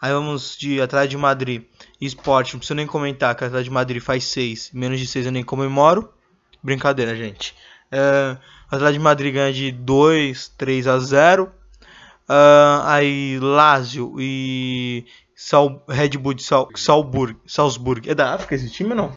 [0.00, 1.62] Aí vamos de Atlético de Madrid
[2.00, 5.26] e Sport, não preciso nem comentar que Atlético de Madrid faz 6, menos de 6
[5.26, 6.12] eu nem comemoro.
[6.62, 7.54] Brincadeira, gente.
[7.90, 8.36] É,
[8.70, 11.52] Atlético de Madrid ganha de 2, 3 a 0.
[12.28, 18.08] Ah, aí Lazio e Sal, Red Bull de Sal, Salzburg, Salzburg.
[18.10, 19.12] É da África esse time ou não?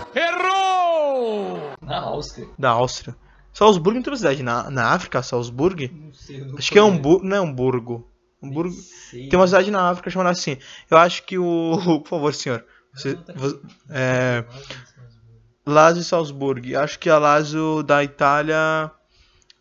[1.82, 2.48] Na Áustria.
[2.58, 3.16] Da Áustria.
[3.54, 5.82] Salzburgo não tem uma cidade na, na África, Salzburgo?
[5.92, 6.82] Não sei, não Acho que é.
[6.82, 7.26] Hamburgo.
[7.26, 8.08] Não é Hamburgo.
[8.44, 8.76] Hamburgo.
[9.12, 10.58] Tem uma cidade na África chamada assim.
[10.90, 12.00] Eu acho que o.
[12.04, 12.64] Por favor, senhor.
[12.94, 13.42] Você, Não, tá aqui.
[13.42, 14.46] vo- é,
[15.66, 16.76] Lazio e Salzburg.
[16.76, 18.92] Acho que a Lazio da Itália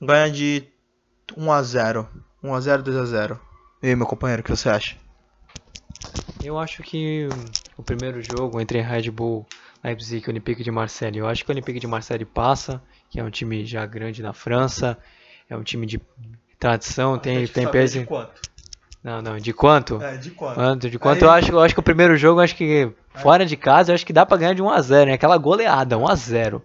[0.00, 0.64] ganha de
[1.36, 2.06] 1x0.
[2.48, 3.38] 1x0, 2x0.
[3.82, 4.96] E aí, meu companheiro, o que você acha?
[6.42, 7.28] Eu acho que
[7.76, 9.46] o primeiro jogo entre Red Bull,
[9.82, 13.24] Leipzig e Olympique de Marseille, eu acho que o Olympique de Marseille passa, que é
[13.24, 14.96] um time já grande na França,
[15.48, 16.00] é um time de
[16.58, 18.04] tradição, tem, tem peso.
[18.04, 18.48] quanto?
[19.02, 20.02] Não, não, de quanto?
[20.02, 20.54] É, de quanto?
[20.54, 22.90] Quanto, de quanto Aí- eu acho, eu acho que o primeiro jogo, eu acho que
[23.14, 25.14] fora de casa, eu acho que dá pra ganhar de 1 a 0, né?
[25.14, 26.62] Aquela goleada, 1 a 0.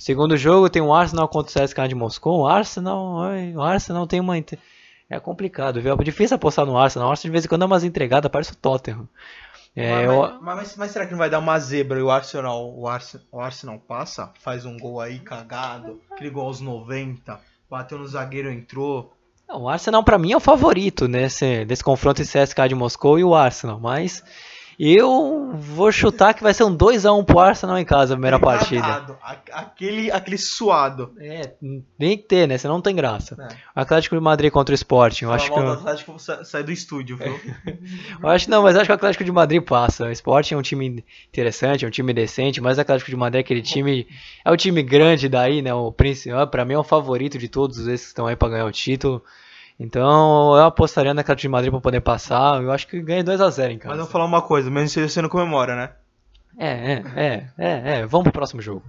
[0.00, 2.40] Segundo jogo tem o Arsenal contra o CSKA de Moscou.
[2.40, 3.22] O Arsenal,
[3.54, 4.36] o Arsenal tem uma
[5.10, 5.94] é complicado, viu?
[5.94, 7.08] É difícil apostar no Arsenal.
[7.08, 9.08] O Arsenal de vez em quando dá umas entregadas, parece o Tottenham.
[9.76, 12.10] É, mas, eu- mas- mas- mas será que não vai dar uma zebra e o
[12.10, 14.32] Arsenal, o Arsenal, o Arsenal passa?
[14.40, 19.12] Faz um gol aí cagado, aquele gol aos 90, bateu no zagueiro, entrou.
[19.48, 23.18] Não, o Arsenal pra mim é o favorito nesse, desse confronto entre CSKA de Moscou
[23.18, 24.22] e o Arsenal, mas
[24.78, 29.16] eu vou chutar que vai ser um 2x1 pro Arsenal em casa, a primeira partida.
[29.52, 31.12] Aquele, aquele suado.
[31.18, 31.52] É,
[31.98, 32.58] tem que ter, né?
[32.58, 33.36] Senão não tem graça.
[33.40, 33.56] É.
[33.74, 36.72] Atlético de Madrid contra o Sporting, eu Fala acho que eu, Atlético, sa- sai do
[36.72, 37.38] estúdio, viu?
[38.22, 40.06] eu acho não, mas acho que o Atlético de Madrid passa.
[40.06, 43.40] O Sporting é um time interessante, é um time decente, mas o Atlético de Madrid
[43.40, 44.06] é aquele time,
[44.44, 45.72] é o time grande daí, né?
[45.72, 48.66] O principal, para mim é o favorito de todos esses que estão aí pra ganhar
[48.66, 49.22] o título.
[49.78, 52.62] Então, eu apostaria no Atlético de Madrid pra poder passar.
[52.62, 53.94] Eu acho que ganha 2 a 0 em Mas casa.
[53.96, 55.90] eu vou falar uma coisa, mesmo se você não comemora, né?
[56.56, 58.06] É, é, é, é, é.
[58.06, 58.82] Vamos pro próximo jogo.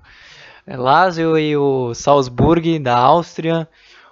[0.67, 3.67] É Lazio e o Salzburg da Áustria.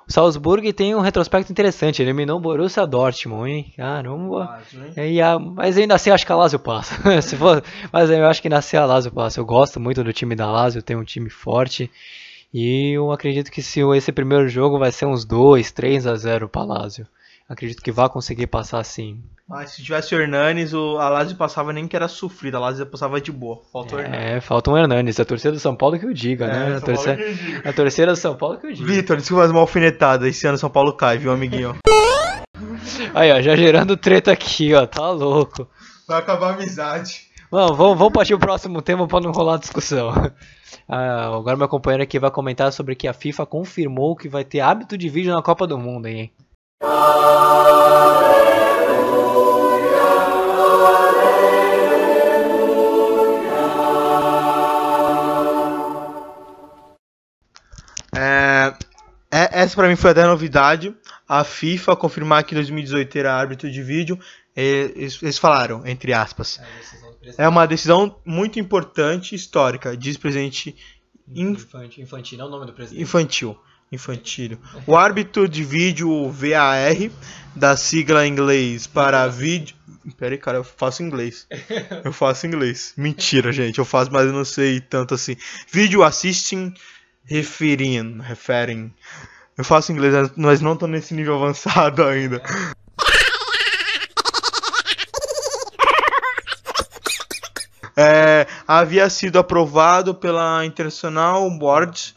[0.08, 2.02] O Salzburg tem um retrospecto interessante.
[2.02, 3.74] Eliminou o Borussia Dortmund, hein?
[3.78, 4.60] Caramba.
[4.98, 6.96] E a- mas ainda assim eu acho que a Lazio passa.
[7.22, 9.40] Se for, mas eu acho que ainda assim a Lazio passa.
[9.40, 11.90] Eu gosto muito do time da Lazio, tem um time forte.
[12.54, 16.48] E eu acredito que se esse primeiro jogo vai ser uns 2, 3 a 0
[16.48, 17.08] para Lazio.
[17.50, 19.22] Acredito que vai conseguir passar sim.
[19.48, 22.86] Mas se tivesse o Hernanes, o, a Lazio passava nem que era sofrida, a Lazio
[22.86, 23.62] passava de boa.
[23.72, 24.26] Falta o Hernanes.
[24.26, 25.20] É, falta um Hernandes.
[25.20, 26.78] A torcida do São Paulo que o diga, É, né?
[26.78, 27.18] A torcida,
[27.66, 28.88] o a torcida do São Paulo que o diga.
[28.88, 30.28] Vitor, desculpa uma alfinetada.
[30.28, 31.76] Esse ano São Paulo cai, viu, amiguinho?
[33.14, 34.86] Aí, ó, já gerando treta aqui, ó.
[34.86, 35.68] Tá louco.
[36.08, 37.33] Vai acabar a amizade.
[37.54, 40.10] Mano, vamos, vamos partir pro próximo tema pra não rolar discussão.
[40.90, 44.60] Ah, agora meu companheiro aqui vai comentar sobre que a FIFA confirmou que vai ter
[44.60, 46.34] hábito de vídeo na Copa do Mundo, hein?
[58.16, 58.74] É,
[59.32, 60.94] é- essa pra mim foi até novidade.
[61.28, 64.20] A FIFA confirmar que 2018 era árbitro de vídeo.
[64.56, 66.60] e- Eles, eles falaram, entre aspas.
[66.60, 67.03] É
[67.48, 70.76] uma decisão muito importante histórica, diz o presidente
[71.34, 73.02] Inf- Infantil, infantil, não é o nome do presidente.
[73.02, 73.58] infantil.
[73.92, 74.58] Infantil.
[74.88, 76.96] O árbitro de vídeo VAR,
[77.56, 79.76] da sigla em inglês para vídeo.
[80.18, 81.48] Pera aí, cara, eu faço inglês.
[82.04, 82.94] Eu faço inglês.
[82.98, 83.78] Mentira, gente.
[83.78, 85.36] Eu faço, mas eu não sei tanto assim.
[85.72, 86.74] Video Assisting
[87.24, 88.20] Referring.
[88.22, 88.92] Referring.
[89.58, 92.42] Eu faço inglês, mas não tô nesse nível avançado ainda.
[97.96, 102.14] É, havia sido aprovado pela International Board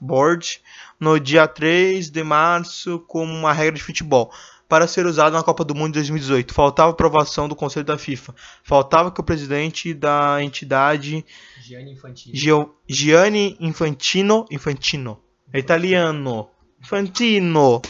[0.00, 0.60] Board
[1.00, 4.30] no dia 3 de março como uma regra de futebol
[4.68, 6.52] para ser usado na Copa do Mundo de 2018.
[6.54, 8.34] Faltava aprovação do Conselho da FIFA.
[8.64, 11.24] Faltava que o presidente da entidade
[11.62, 12.34] Gianni Infantino.
[12.36, 15.20] Gio- Gianni Infantino, Infantino,
[15.52, 16.48] é italiano,
[16.80, 17.80] Infantino,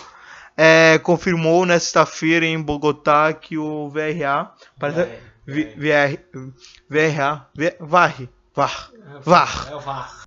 [0.57, 4.53] é, confirmou nesta feira em Bogotá que o VRA,
[5.47, 6.19] VR,
[6.89, 7.47] VRA,
[7.81, 8.17] VAR,
[8.55, 8.91] VAR,
[9.23, 9.69] VAR.
[9.71, 10.27] É o VAR.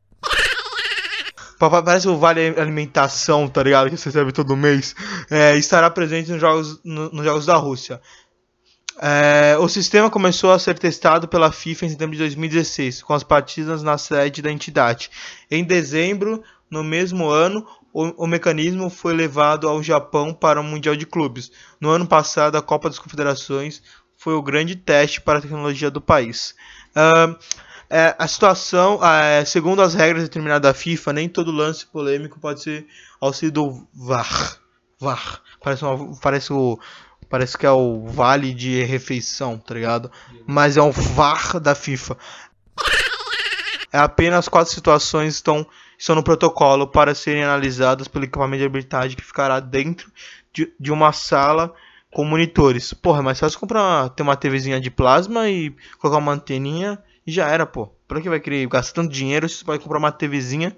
[1.60, 3.90] Pa- pa- Parece o Vale Alimentação, tá ligado?
[3.90, 4.96] Que você recebe todo mês.
[5.30, 8.00] É, estará presente nos jogos, no- nos jogos da Rússia.
[9.02, 13.24] É, o sistema começou a ser testado pela FIFA em setembro de 2016, com as
[13.24, 15.10] partidas na sede da entidade.
[15.52, 20.96] Em dezembro, no mesmo ano, o, o mecanismo foi levado ao Japão para o Mundial
[20.96, 21.52] de Clubes.
[21.80, 23.82] No ano passado, a Copa das Confederações
[24.20, 26.54] foi o grande teste para a tecnologia do país.
[26.94, 27.36] Ah,
[27.90, 32.62] é, a situação, é, segundo as regras determinadas da FIFA, nem todo lance polêmico pode
[32.62, 32.86] ser
[33.20, 34.58] auxílio VAR.
[35.00, 35.42] VAR.
[35.64, 36.78] Parece, uma- parece o.
[37.30, 40.12] Parece que é o vale de refeição, tá ligado?
[40.46, 42.18] Mas é um VAR da FIFA.
[43.92, 45.66] É apenas quatro situações estão,
[45.98, 50.12] estão no protocolo para serem analisadas pelo equipamento de arbitragem que ficará dentro
[50.54, 51.74] de, de uma sala
[52.12, 52.94] com monitores.
[52.94, 57.32] Porra, é mais fácil comprar ter uma TVzinha de plasma e colocar uma anteninha e
[57.32, 57.88] já era, pô.
[58.08, 60.76] Pra que vai querer gastar tanto dinheiro se você pode comprar uma TVzinha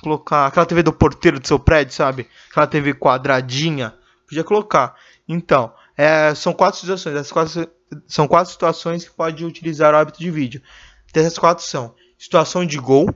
[0.00, 2.28] colocar aquela TV do porteiro do seu prédio, sabe?
[2.50, 3.94] Aquela TV quadradinha.
[4.26, 4.94] Podia colocar.
[5.28, 7.14] Então, é, são quatro situações.
[7.14, 7.68] Essas quatro,
[8.06, 10.62] são quatro situações que pode utilizar o hábito de vídeo.
[11.14, 13.14] Essas quatro são situação de gol,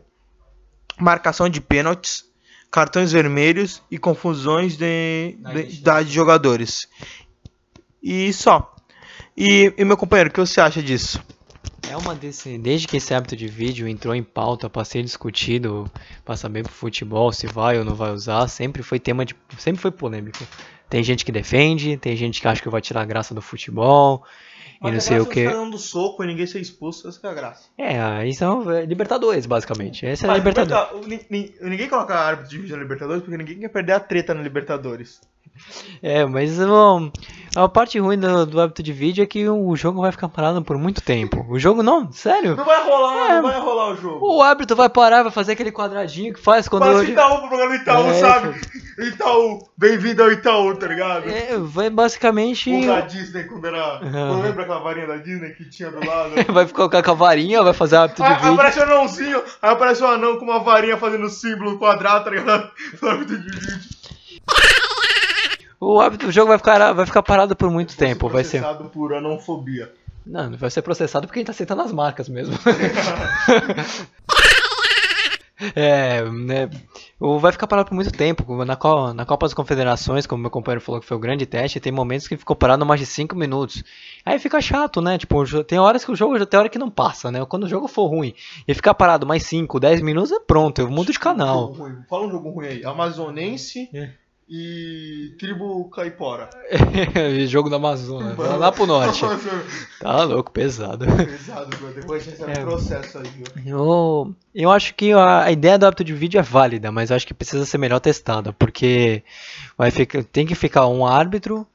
[0.99, 2.25] marcação de pênaltis,
[2.71, 6.89] cartões vermelhos e confusões de, de, de, de jogadores.
[8.03, 8.75] E só.
[9.37, 11.23] E, e meu companheiro, o que você acha disso?
[11.91, 15.91] É uma desse, desde que esse hábito de vídeo entrou em pauta para ser discutido,
[16.25, 19.81] para saber pro futebol se vai ou não vai usar, sempre foi tema de, sempre
[19.81, 20.47] foi polêmico.
[20.91, 24.23] Tem gente que defende, tem gente que acha que vai tirar a graça do futebol.
[24.81, 25.45] Mas e não sei o que.
[25.45, 27.69] dando soco e ninguém ser expulso, essa é a graça.
[27.77, 30.07] É, aí são é, Libertadores, basicamente.
[30.07, 31.27] Essa é a Libertadores.
[31.61, 35.21] Ninguém coloca árbitro de vídeo na Libertadores porque ninguém quer perder a treta na Libertadores.
[36.03, 37.11] É, mas bom,
[37.57, 40.63] a parte ruim do, do hábito de vídeo é que o jogo vai ficar parado
[40.63, 41.45] por muito tempo.
[41.49, 42.57] O jogo não, sério.
[42.57, 44.37] Não vai rolar, é, não vai rolar o jogo.
[44.37, 46.83] O árbitro vai parar, vai fazer aquele quadradinho que faz quando.
[46.83, 48.61] Parece Itaú pro programa Itaú, é, sabe?
[48.99, 51.29] Itaú, bem-vindo ao Itaú, tá ligado?
[51.29, 52.71] É, vai basicamente.
[52.71, 54.01] O da Disney, quando era.
[54.03, 54.11] Uhum.
[54.11, 56.35] Não lembra aquela varinha da Disney que tinha do lado?
[56.53, 58.53] vai colocar com a varinha, vai fazer hábito de vídeo.
[58.53, 62.71] Aparece um anãozinho, aí aparece um anão com uma varinha fazendo símbolo quadrado, tá ligado?
[63.01, 63.99] No hábito de vídeo.
[65.91, 68.29] O hábito do jogo vai ficar, vai ficar parado por muito tempo.
[68.29, 69.91] Vai ser processado por anonfobia.
[70.27, 72.55] Não, vai ser processado porque a gente tá aceitando as marcas mesmo.
[75.75, 76.71] É, né,
[77.19, 78.65] vai ficar parado por muito tempo.
[78.65, 81.81] Na, Copa, na Copa das Confederações, como meu companheiro falou que foi o grande teste,
[81.81, 83.83] tem momentos que ficou parado mais de 5 minutos.
[84.25, 85.19] Aí fica chato, né?
[85.19, 87.45] Tipo, tem horas que o jogo tem hora que não passa, né?
[87.45, 88.35] Quando o jogo for ruim
[88.69, 91.75] e ficar parado mais 5, 10 minutos, é pronto, eu mudo de canal.
[92.09, 92.85] Fala um jogo ruim aí.
[92.85, 93.91] Amazonense.
[93.93, 94.11] É
[94.49, 96.49] e Tribo Caipora.
[97.47, 99.23] Jogo da Amazônia, lá, lá pro norte.
[100.01, 101.05] tá louco, pesado.
[101.05, 101.93] Pesado, bro.
[101.93, 102.63] Depois a gente é.
[102.63, 103.45] processo aí, viu?
[103.67, 107.35] Eu, eu acho que a, ideia do hábito de vídeo é válida, mas acho que
[107.35, 109.23] precisa ser melhor testada, porque
[109.77, 111.67] vai ficar, tem que ficar um árbitro,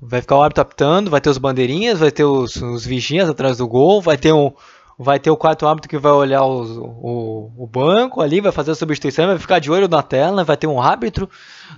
[0.00, 3.58] vai ficar o árbitro apitando, vai ter os bandeirinhas, vai ter os, os vigias atrás
[3.58, 4.52] do gol, vai ter um
[4.98, 8.70] vai ter o quarto árbitro que vai olhar os, o, o banco ali, vai fazer
[8.70, 11.28] a substituição, vai ficar de olho na tela, vai ter um árbitro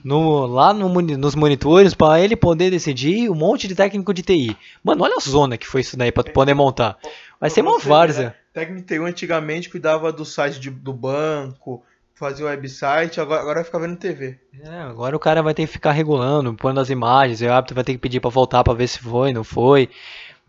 [0.04, 4.56] no, lá no, nos monitores para ele poder decidir um monte de técnico de TI.
[4.84, 6.96] Mano, olha a zona que foi isso daí para poder montar.
[7.40, 8.26] Vai ser uma várzea.
[8.26, 8.34] Né?
[8.52, 11.82] Técnico de TI antigamente cuidava do site de, do banco,
[12.14, 14.38] fazia o website, agora, agora vai ficar vendo TV.
[14.60, 17.84] É, agora o cara vai ter que ficar regulando, pondo as imagens, o árbitro vai
[17.84, 19.88] ter que pedir para voltar para ver se foi, não foi.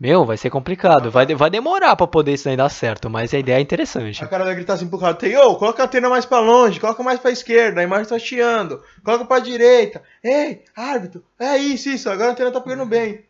[0.00, 1.10] Meu, vai ser complicado.
[1.10, 4.24] Vai, vai demorar pra poder isso aí dar certo, mas a ideia é interessante.
[4.24, 6.80] A cara vai gritar assim pro cara, tem, ô, coloca a antena mais pra longe,
[6.80, 10.02] coloca mais pra esquerda, a imagem tá chiando, coloca pra direita.
[10.24, 13.26] Ei, árbitro, é isso, isso, agora a antena tá pegando bem.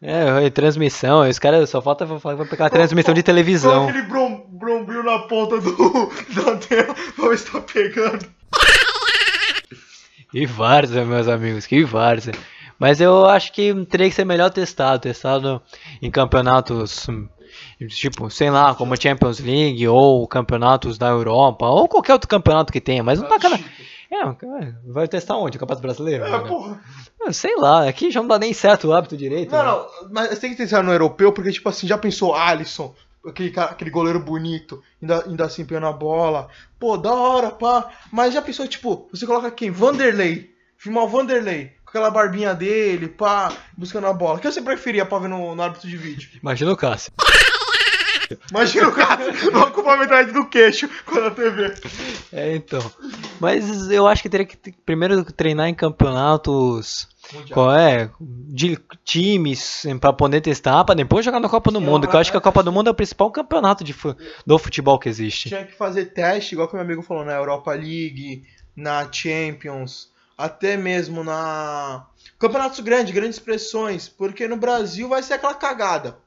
[0.00, 3.86] É, transmissão, os caras só falta vai pegar a transmissão de televisão.
[3.86, 5.72] Coloca aquele brom, brombril na ponta do,
[6.36, 8.26] da antena pra ver se tá pegando.
[10.30, 12.34] Que várzea, meus amigos, que várzea.
[12.78, 15.62] Mas eu acho que teria que ser melhor testado, testado
[16.02, 17.06] em campeonatos
[17.88, 22.80] tipo, sei lá, como Champions League ou campeonatos da Europa ou qualquer outro campeonato que
[22.80, 23.58] tenha, mas não tá cada
[24.08, 25.56] é, vai testar onde?
[25.56, 26.24] O Campeonato Brasileiro?
[26.24, 26.80] É, porra.
[27.32, 29.50] Sei lá, aqui já não dá nem certo o hábito direito.
[29.50, 29.64] Não, né?
[29.66, 32.94] não, mas tem que testar no europeu, porque, tipo assim, já pensou Alisson,
[33.26, 36.48] aquele, aquele goleiro bonito, ainda, ainda assim pegando a bola.
[36.78, 37.90] Pô, da hora, pá.
[38.12, 39.72] Mas já pensou, tipo, você coloca quem?
[39.72, 40.54] Vanderlei.
[40.78, 44.36] Filmar o Vanderlei aquela barbinha dele, pá, buscando a bola.
[44.36, 46.28] O que você preferia pra ver no, no árbitro de vídeo?
[46.40, 47.12] Imagina o Cássio.
[48.50, 51.74] Imagina o Cássio não ocupar metade do queixo quando a TV.
[52.32, 52.80] É, então.
[53.40, 57.08] Mas eu acho que teria que primeiro treinar em campeonatos.
[57.50, 58.10] Qual é?
[58.20, 62.06] De times para poder testar, para depois jogar na Copa do Mundo.
[62.06, 63.94] Que eu acho que a Copa do Mundo é o principal campeonato de,
[64.44, 65.48] do futebol que existe.
[65.48, 68.44] Tinha que fazer teste, igual que meu amigo falou, na Europa League,
[68.76, 72.06] na Champions até mesmo na
[72.38, 76.18] campeonatos grandes, grandes pressões, porque no Brasil vai ser aquela cagada,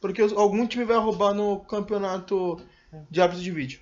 [0.00, 2.60] porque algum time vai roubar no campeonato
[3.10, 3.80] de árbitros de vídeo.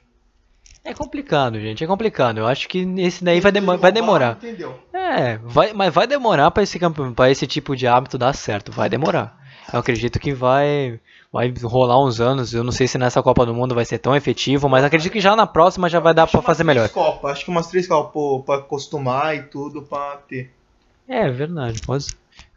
[0.83, 2.39] É complicado, gente, é complicado.
[2.39, 4.37] Eu acho que esse daí vai, demo vai demorar.
[4.37, 4.79] Entendeu?
[4.93, 6.79] É, vai, mas vai demorar para esse,
[7.15, 9.37] pra esse tipo de hábito dar certo, vai demorar.
[9.73, 11.01] Eu acredito que vai
[11.37, 12.55] vai rolar uns anos.
[12.55, 15.21] Eu não sei se nessa Copa do Mundo vai ser tão efetivo, mas acredito que
[15.21, 16.89] já na próxima já vai dar para fazer melhor.
[16.89, 20.51] Copa, acho que umas três Copas para acostumar e tudo para ter.
[21.07, 22.07] É, verdade, pode.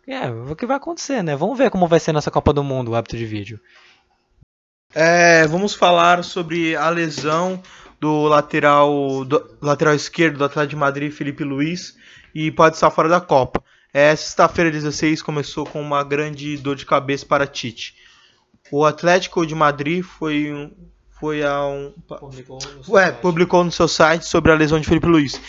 [0.08, 1.36] É, o que vai acontecer, né?
[1.36, 3.60] Vamos ver como vai ser nessa Copa do Mundo o hábito de vídeo.
[4.96, 7.62] É, vamos falar sobre a lesão
[8.00, 11.96] do lateral do lateral esquerdo do Atlético de Madrid, Felipe Luiz,
[12.34, 13.62] e pode estar fora da Copa.
[13.94, 18.09] É, Sexta-feira 16 começou com uma grande dor de cabeça para Tite.
[18.72, 20.72] O Atlético de Madrid foi,
[21.20, 21.94] foi a um.
[22.20, 23.22] Publicou no site.
[23.22, 25.40] publicou no seu site sobre a lesão de Felipe Luiz.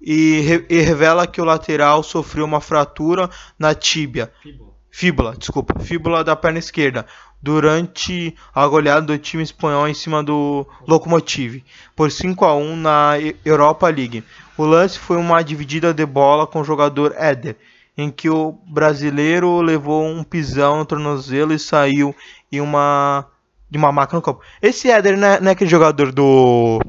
[0.00, 3.28] E, re- e revela que o lateral sofreu uma fratura
[3.58, 4.70] na tíbia, Fíbula.
[4.90, 7.04] fíbula, desculpa, fíbula da perna esquerda,
[7.42, 11.62] durante a goleada do time espanhol em cima do Lokomotiv,
[11.94, 13.12] por 5 a 1 na
[13.44, 14.24] Europa League.
[14.56, 17.56] O lance foi uma dividida de bola com o jogador Éder,
[17.96, 22.14] em que o brasileiro levou um pisão no tornozelo e saiu
[22.50, 23.26] em uma
[23.70, 24.40] de uma maca no campo.
[24.60, 26.80] Esse Éder não é, não é aquele jogador do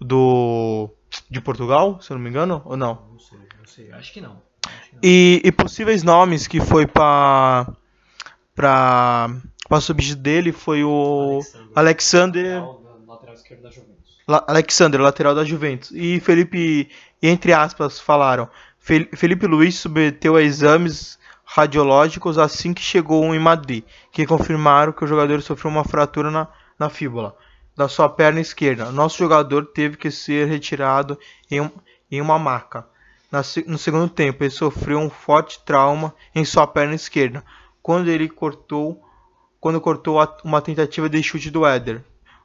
[0.00, 0.90] do
[1.30, 3.06] de Portugal, se eu não me engano, ou não?
[3.12, 3.92] Não sei, não sei.
[3.92, 4.42] Acho que não.
[4.66, 5.00] Acho que não.
[5.02, 7.68] E, e possíveis nomes que foi para
[8.54, 9.30] para
[9.68, 11.40] para substituir dele foi o
[11.74, 13.96] Alexander Lateral- Lateral esquerdo da Juventus.
[14.28, 15.90] La- Alexander, lateral da Juventus.
[15.92, 16.88] E Felipe,
[17.22, 18.48] entre aspas, falaram:
[18.78, 25.04] "Fel- Felipe Luiz submeteu a exames radiológicos assim que chegou em Madrid, que confirmaram que
[25.04, 27.34] o jogador sofreu uma fratura na, na fíbula
[27.76, 28.90] da sua perna esquerda.
[28.90, 31.18] Nosso jogador teve que ser retirado
[31.50, 31.70] em, um-
[32.10, 32.86] em uma maca.
[33.30, 37.44] Na no segundo tempo, ele sofreu um forte trauma em sua perna esquerda,
[37.82, 39.02] quando ele cortou,
[39.60, 42.02] quando cortou a- uma tentativa de chute do Éder.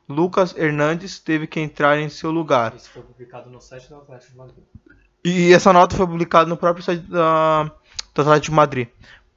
[0.10, 2.74] Lucas Hernandes teve que entrar em seu lugar.
[2.76, 4.64] Isso foi publicado no site do Atlético de Madrid.
[5.24, 7.72] E essa nota foi publicada no próprio site da,
[8.14, 8.88] do Atlético de Madrid.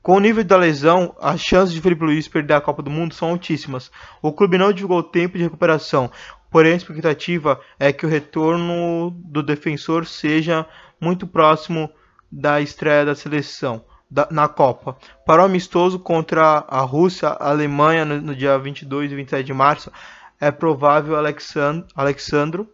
[0.02, 3.14] Com o nível da lesão, as chances de Felipe Luiz perder a Copa do Mundo
[3.14, 3.90] são altíssimas.
[4.20, 6.10] O clube não divulgou o tempo de recuperação,
[6.50, 10.66] porém a expectativa é que o retorno do defensor seja
[11.00, 11.90] muito próximo
[12.30, 14.96] da estreia da seleção da- na Copa.
[15.24, 19.54] Para o amistoso contra a Rússia, a Alemanha, no, no dia 22 e 27 de
[19.54, 19.90] março,
[20.38, 22.68] é provável Alexand- Alexandro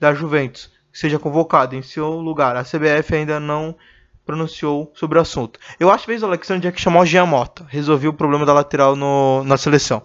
[0.00, 2.56] da Juventus seja convocado em seu lugar.
[2.56, 3.76] A CBF ainda não
[4.24, 5.58] pronunciou sobre o assunto.
[5.78, 7.66] Eu acho que talvez o Alexandre tinha que chamar o Mota.
[7.68, 10.02] Resolveu o problema da lateral no, na seleção.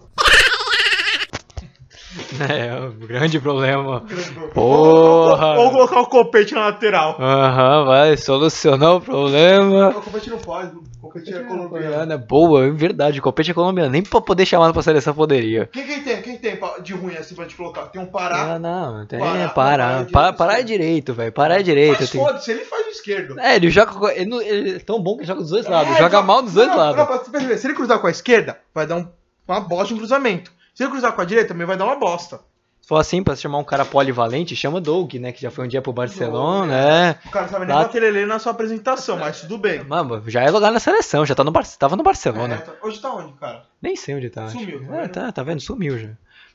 [2.40, 4.04] É, o grande problema.
[4.52, 5.58] Porra!
[5.58, 7.16] Ou colocar o Copete na lateral.
[7.20, 9.90] Aham, vai solucionar o problema.
[9.90, 10.72] O Copete não pode.
[10.74, 13.20] O Copete é Colombiana, boa, é verdade.
[13.20, 13.90] Copete é colombiano.
[13.90, 15.66] Nem pra poder chamar pra seleção poderia.
[15.72, 16.22] Quem, quem tem?
[16.22, 17.82] Quem tem de ruim assim pra te colocar?
[17.86, 18.58] Tem um Pará.
[18.58, 19.54] Não, não, tem Parar, parar.
[19.54, 21.32] parar Parar, é parar é direito, velho.
[21.32, 21.98] Parar é direito.
[22.00, 23.38] Mas tem- foda-se, ele faz o esquerdo.
[23.40, 23.92] É, ele joga.
[23.92, 25.92] com- Ele, ele é tão bom que ele joga dos dois lados.
[25.94, 27.32] É, joga joga- mal dos dois não, lados.
[27.32, 29.08] Não, se ele cruzar com a esquerda, vai dar um-
[29.48, 30.52] uma bosta em cruzamento.
[30.74, 32.40] Se ele cruzar com a direita, também vai dar uma bosta.
[32.80, 35.32] Se for assim, pra chamar um cara polivalente, chama Doug, né?
[35.32, 36.66] Que já foi um dia pro Barcelona,
[37.12, 37.16] né?
[37.26, 39.84] O cara não sabe nem Lá- bater ele na sua apresentação, mas tudo bem.
[39.84, 41.64] Mano, já é lugar na seleção, já tá no Bar...
[41.78, 42.54] tava no Barcelona.
[42.54, 43.64] É, tá- hoje tá onde, cara?
[43.80, 44.48] Nem sei onde tá.
[44.48, 45.60] Sumiu, tá é, tá, tá vendo?
[45.60, 46.08] Sumiu já.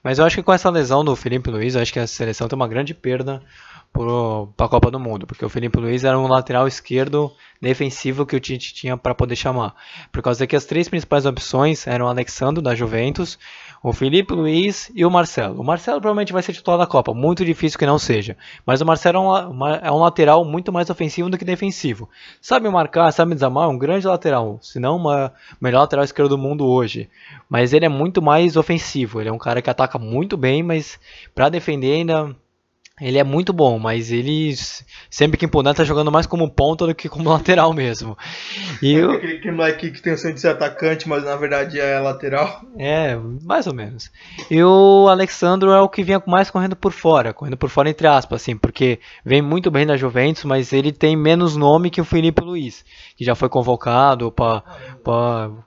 [0.03, 2.47] Mas eu acho que com essa lesão do Felipe Luiz, eu acho que a seleção
[2.47, 3.41] tem uma grande perda
[3.91, 5.25] pro, pra Copa do Mundo.
[5.25, 9.35] Porque o Felipe Luiz era um lateral esquerdo defensivo que o Tite tinha para poder
[9.35, 9.73] chamar.
[10.11, 13.39] Por causa que as três principais opções eram o Alexandre da Juventus,
[13.89, 15.61] o Felipe Luiz e o Marcelo.
[15.61, 18.35] O Marcelo provavelmente vai ser titular da Copa, muito difícil que não seja.
[18.65, 22.09] Mas o Marcelo é um, é um lateral muito mais ofensivo do que defensivo.
[22.41, 24.57] Sabe marcar, sabe desarmar, é um grande lateral.
[24.59, 25.31] Se não, o
[25.61, 27.07] melhor lateral esquerdo do mundo hoje.
[27.47, 29.21] Mas ele é muito mais ofensivo.
[29.21, 30.99] Ele é um cara que ataca muito bem, mas
[31.35, 32.35] para defender ainda.
[33.01, 34.55] Ele é muito bom, mas ele
[35.09, 38.17] sempre que impunar tá jogando mais como ponta do que como lateral mesmo.
[38.81, 41.77] E o- Aquele, aquele moleque que tem o sonho de ser atacante, mas na verdade
[41.77, 42.61] é lateral.
[42.77, 44.09] É, mais ou menos.
[44.49, 48.07] E o Alexandro é o que vinha mais correndo por fora, correndo por fora entre
[48.07, 52.05] aspas, assim, porque vem muito bem da Juventus, mas ele tem menos nome que o
[52.05, 52.85] Felipe Luiz,
[53.17, 54.63] que já foi convocado para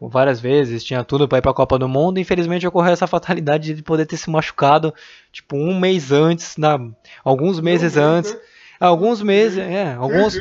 [0.00, 3.74] várias vezes, tinha tudo para ir para a Copa do Mundo, infelizmente ocorreu essa fatalidade
[3.74, 4.92] de poder ter se machucado,
[5.32, 6.78] tipo, um mês antes, na,
[7.24, 8.36] alguns meses antes,
[8.80, 10.38] alguns meses, é, alguns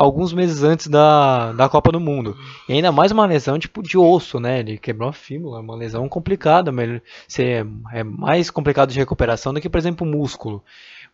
[0.00, 2.34] alguns meses antes da, da Copa do Mundo.
[2.66, 4.60] E ainda mais uma lesão tipo de osso, né?
[4.60, 7.02] Ele quebrou a fíbula, uma lesão complicada, mas
[7.38, 10.64] é mais complicado de recuperação do que, por exemplo, o músculo.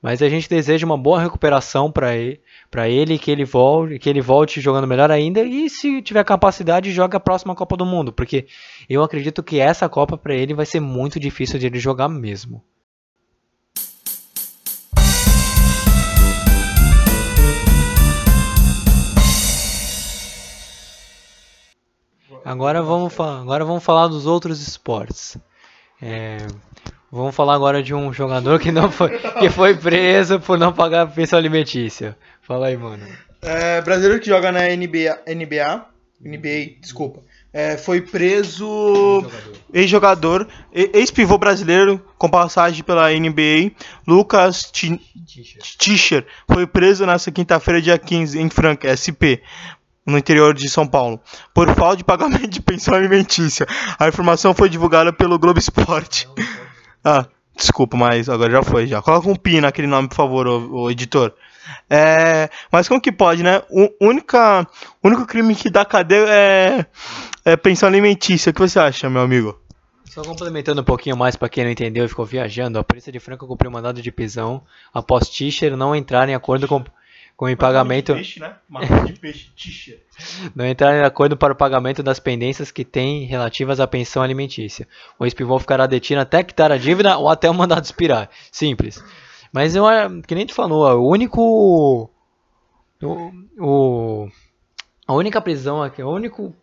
[0.03, 2.40] Mas a gente deseja uma boa recuperação para ele,
[2.88, 7.16] ele que ele volte, que ele volte jogando melhor ainda e se tiver capacidade joga
[7.16, 8.47] a próxima Copa do Mundo, porque
[8.88, 12.62] eu acredito que essa Copa para ele vai ser muito difícil de ele jogar mesmo.
[22.47, 25.36] Agora vamos, agora vamos falar dos outros esportes.
[26.01, 26.38] É,
[27.16, 31.06] vamos falar agora de um jogador que não foi, que foi preso por não pagar
[31.06, 32.16] pensão alimentícia.
[32.42, 33.04] Fala aí, mano.
[33.42, 35.84] É, brasileiro que joga na NBA, NBA,
[36.20, 37.20] NBA, desculpa,
[37.52, 39.24] é, foi preso
[39.72, 43.72] ex-jogador, ex-pivô brasileiro com passagem pela NBA,
[44.06, 45.00] Lucas Ti-
[45.78, 49.40] Tischer, foi preso nesta quinta-feira, dia 15, em Franca, SP,
[50.04, 51.20] no interior de São Paulo,
[51.54, 53.66] por falta de pagamento de pensão alimentícia.
[53.98, 56.28] A informação foi divulgada pelo Globo Esporte.
[57.09, 57.26] Ah,
[57.57, 59.00] Desculpa, mas agora já foi já.
[59.00, 61.32] Coloca um pi naquele nome, por favor, ô, ô editor.
[61.88, 63.62] É, mas como que pode, né?
[63.70, 64.66] O única,
[65.02, 66.86] único crime que dá cadeia é,
[67.44, 68.50] é pensão alimentícia.
[68.50, 69.59] O que você acha, meu amigo?
[70.04, 73.18] Só complementando um pouquinho mais para quem não entendeu e ficou viajando, a polícia de
[73.18, 76.84] Franca cumpriu mandado de prisão após Tischer não entrar em acordo com,
[77.37, 78.14] com o pagamento.
[78.14, 78.57] De peixe, né?
[79.05, 80.01] de peixe, Tischer.
[80.55, 84.89] Não entrar em acordo para o pagamento das pendências que tem relativas à pensão alimentícia.
[85.18, 88.30] O ex-pivô ficará detido até quitar a dívida ou até o mandado expirar.
[88.51, 89.05] Simples.
[89.53, 89.84] Mas eu,
[90.26, 92.11] que nem tu falou, o único.
[93.03, 94.28] O, o,
[95.07, 96.55] a única prisão aqui, o único.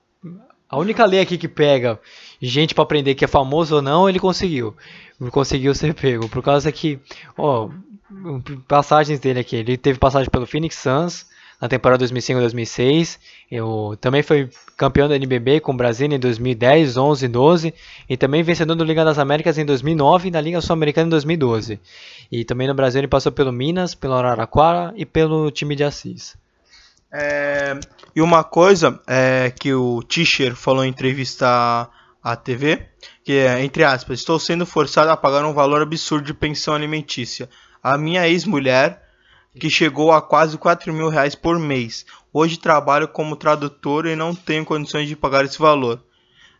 [0.67, 1.99] A única lei aqui que pega
[2.41, 4.75] gente para prender que é famoso ou não, ele conseguiu.
[5.29, 6.27] Conseguiu ser pego.
[6.27, 6.99] Por causa que,
[7.37, 7.69] ó,
[8.67, 9.55] passagens dele aqui.
[9.55, 11.25] Ele teve passagem pelo Phoenix Suns,
[11.63, 13.17] na temporada 2005-2006.
[13.49, 17.73] Eu também foi campeão da NBB com o Brasil em 2010, 11 e 12
[18.09, 21.79] e também vencedor do Liga das Américas em 2009 e na Liga Sul-Americana em 2012.
[22.31, 26.35] E também no Brasil ele passou pelo Minas, pelo Araraquara e pelo time de Assis.
[27.13, 27.79] É,
[28.15, 31.87] e uma coisa é, que o Tischer falou em entrevista
[32.23, 32.87] à TV,
[33.23, 37.47] que é, entre aspas, estou sendo forçado a pagar um valor absurdo de pensão alimentícia.
[37.83, 39.03] A minha ex-mulher
[39.59, 42.05] que chegou a quase 4 mil reais por mês.
[42.31, 46.01] Hoje trabalho como tradutor e não tenho condições de pagar esse valor.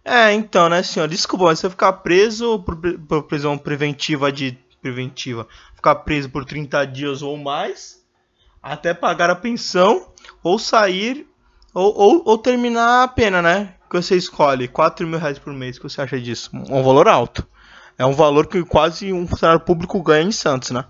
[0.05, 1.07] É, então, né, senhor?
[1.07, 2.76] Desculpa, mas você ficar preso por,
[3.07, 4.57] por prisão preventiva de.
[4.82, 5.47] preventiva.
[5.76, 8.03] Ficar preso por 30 dias ou mais.
[8.61, 10.09] Até pagar a pensão.
[10.43, 11.26] Ou sair.
[11.74, 13.76] Ou, ou, ou terminar a pena, né?
[13.89, 14.67] Que você escolhe.
[14.67, 15.78] 4 mil reais por mês.
[15.78, 16.51] O que você acha disso?
[16.53, 17.47] Um valor alto.
[17.97, 20.84] É um valor que quase um funcionário público ganha em Santos, né?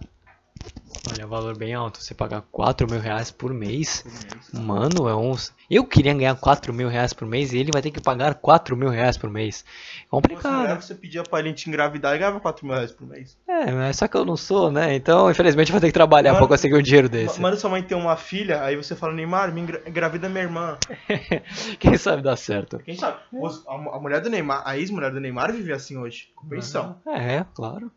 [1.12, 2.02] Olha, valor bem alto.
[2.02, 4.06] Você pagar 4 mil reais por mês.
[4.54, 5.54] Mano, é uns.
[5.70, 8.76] Eu queria ganhar 4 mil reais por mês e ele vai ter que pagar 4
[8.78, 9.66] mil reais por mês.
[10.10, 10.82] Complicado.
[10.82, 13.38] Você, você pedia pra ele te engravidar e ganhava 4 mil reais por mês.
[13.48, 14.96] É, mas só que eu não sou, né?
[14.96, 17.42] Então, infelizmente, eu vou ter que trabalhar mano, pra conseguir um dinheiro desse.
[17.42, 20.78] Mano, sua mãe tem uma filha, aí você fala, Neymar, me engravida minha irmã.
[21.80, 22.80] Quem sabe dá certo.
[22.80, 23.18] Quem sabe?
[23.68, 26.98] A mulher do Neymar, a ex-mulher do Neymar vive assim hoje, com pensão.
[27.06, 27.92] É, claro.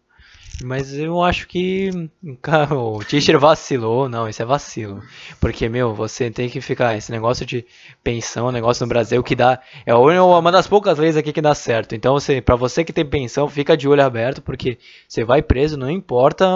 [0.63, 1.91] Mas eu acho que
[2.71, 4.09] o Tischer vacilou.
[4.09, 5.03] Não, isso é vacilo.
[5.41, 6.97] Porque, meu, você tem que ficar.
[6.97, 7.65] Esse negócio de
[8.03, 9.61] pensão, negócio no Brasil que dá.
[9.85, 11.95] É uma das poucas leis aqui que dá certo.
[11.95, 14.41] Então, você, pra você que tem pensão, fica de olho aberto.
[14.41, 16.47] Porque você vai preso, não importa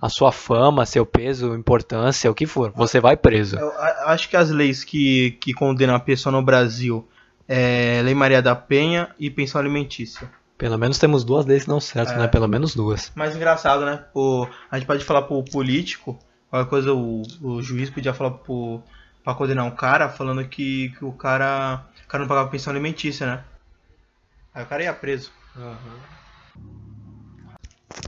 [0.00, 2.72] a sua fama, seu peso, importância, o que for.
[2.76, 3.56] Você vai preso.
[3.56, 3.72] Eu
[4.06, 7.06] acho que as leis que, que condenam a pessoa no Brasil
[7.48, 10.28] é Lei Maria da Penha e pensão alimentícia.
[10.56, 12.18] Pelo menos temos duas leis que não certo, é.
[12.18, 12.28] né?
[12.28, 13.10] Pelo menos duas.
[13.14, 14.04] Mas engraçado, né?
[14.14, 18.80] O, a gente pode falar pro político, qualquer coisa o, o juiz podia falar pro,
[19.24, 23.26] pra condenar um cara falando que, que o cara, o cara não pagava pensão alimentícia,
[23.26, 23.44] né?
[24.54, 25.32] Aí o cara ia preso.
[25.56, 26.22] Uhum.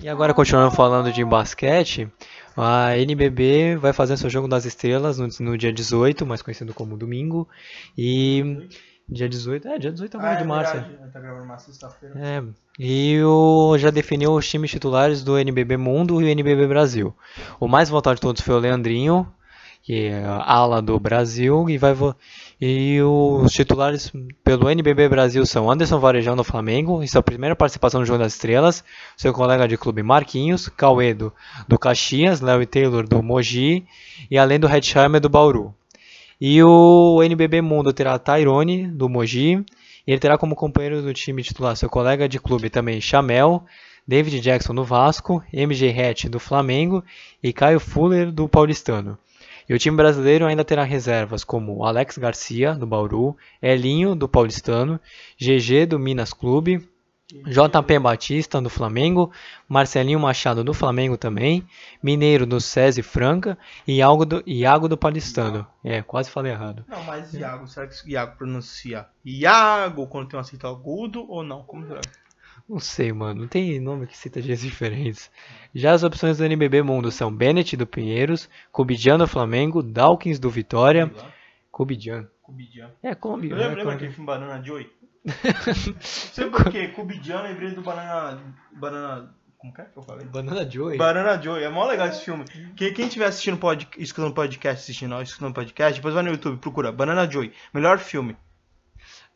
[0.02, 2.08] E agora continuando falando de basquete,
[2.56, 6.96] a NBB vai fazer seu jogo das estrelas no, no dia 18, mais conhecido como
[6.96, 7.48] domingo,
[7.96, 8.68] e
[9.08, 10.72] Dia 18, é, dia 18 agora ah, de é março.
[10.72, 11.12] Verdade.
[11.12, 12.14] Tá gravando uma sexta-feira.
[12.18, 12.42] É.
[12.78, 17.14] E o já definiu os times titulares do NBB Mundo e o NBB Brasil.
[17.60, 19.30] O mais votado de todos foi o Leandrinho,
[19.82, 21.94] que é a ala do Brasil, e vai
[22.60, 24.10] e os titulares
[24.42, 28.32] pelo NBB Brasil são Anderson Varejão do Flamengo, em sua primeira participação no Jogo das
[28.32, 28.82] Estrelas,
[29.16, 31.30] seu colega de clube Marquinhos, Cauedo
[31.68, 33.84] do Caxias, Léo Taylor do Mogi
[34.30, 35.74] e além do Redsheimer do Bauru.
[36.40, 39.64] E o NBB Mundo terá Tyrone, do Mogi.
[40.06, 43.64] E ele terá como companheiro do time titular seu colega de clube também Chamel,
[44.06, 47.02] David Jackson do Vasco, MJ Hatch do Flamengo
[47.42, 49.18] e Caio Fuller do Paulistano.
[49.66, 55.00] E o time brasileiro ainda terá reservas como Alex Garcia, do Bauru, Elinho, do Paulistano,
[55.40, 56.86] GG, do Minas Clube,
[57.42, 59.32] JP Batista do Flamengo,
[59.68, 61.66] Marcelinho Machado do Flamengo também,
[62.02, 64.98] Mineiro do SESI Franca e Iago do, Iago do.
[65.82, 66.84] É, quase falei errado.
[66.88, 71.62] Não, mas Iago, será que Iago pronuncia Iago quando tem um acento agudo ou não?
[71.64, 72.00] Como será?
[72.68, 73.42] Não sei, mano.
[73.42, 75.30] Não tem nome que cita dias diferentes.
[75.74, 80.48] Já as opções do NBB Mundo são Bennett do Pinheiros, Cubidian do Flamengo, Dawkins do
[80.48, 81.12] Vitória.
[81.70, 82.28] Cubidian.
[82.40, 82.90] Cubidian.
[83.02, 83.48] É, Combi.
[83.48, 84.90] Lembra, lembra aquele filme Banana Joy?
[86.00, 86.88] Sei por quê?
[86.88, 88.40] Cubidiano lembrei do Banana.
[88.72, 89.34] Banana.
[89.56, 90.26] Como que é que eu falei?
[90.26, 90.98] Banana Joy.
[90.98, 91.62] Banana Joy.
[91.62, 92.44] É mó legal esse filme.
[92.76, 96.92] Quem, quem estiver assistindo pod, escutando podcast, assistindo, escutando podcast, depois vai no YouTube, procura
[96.92, 97.50] Banana Joy.
[97.72, 98.36] Melhor filme.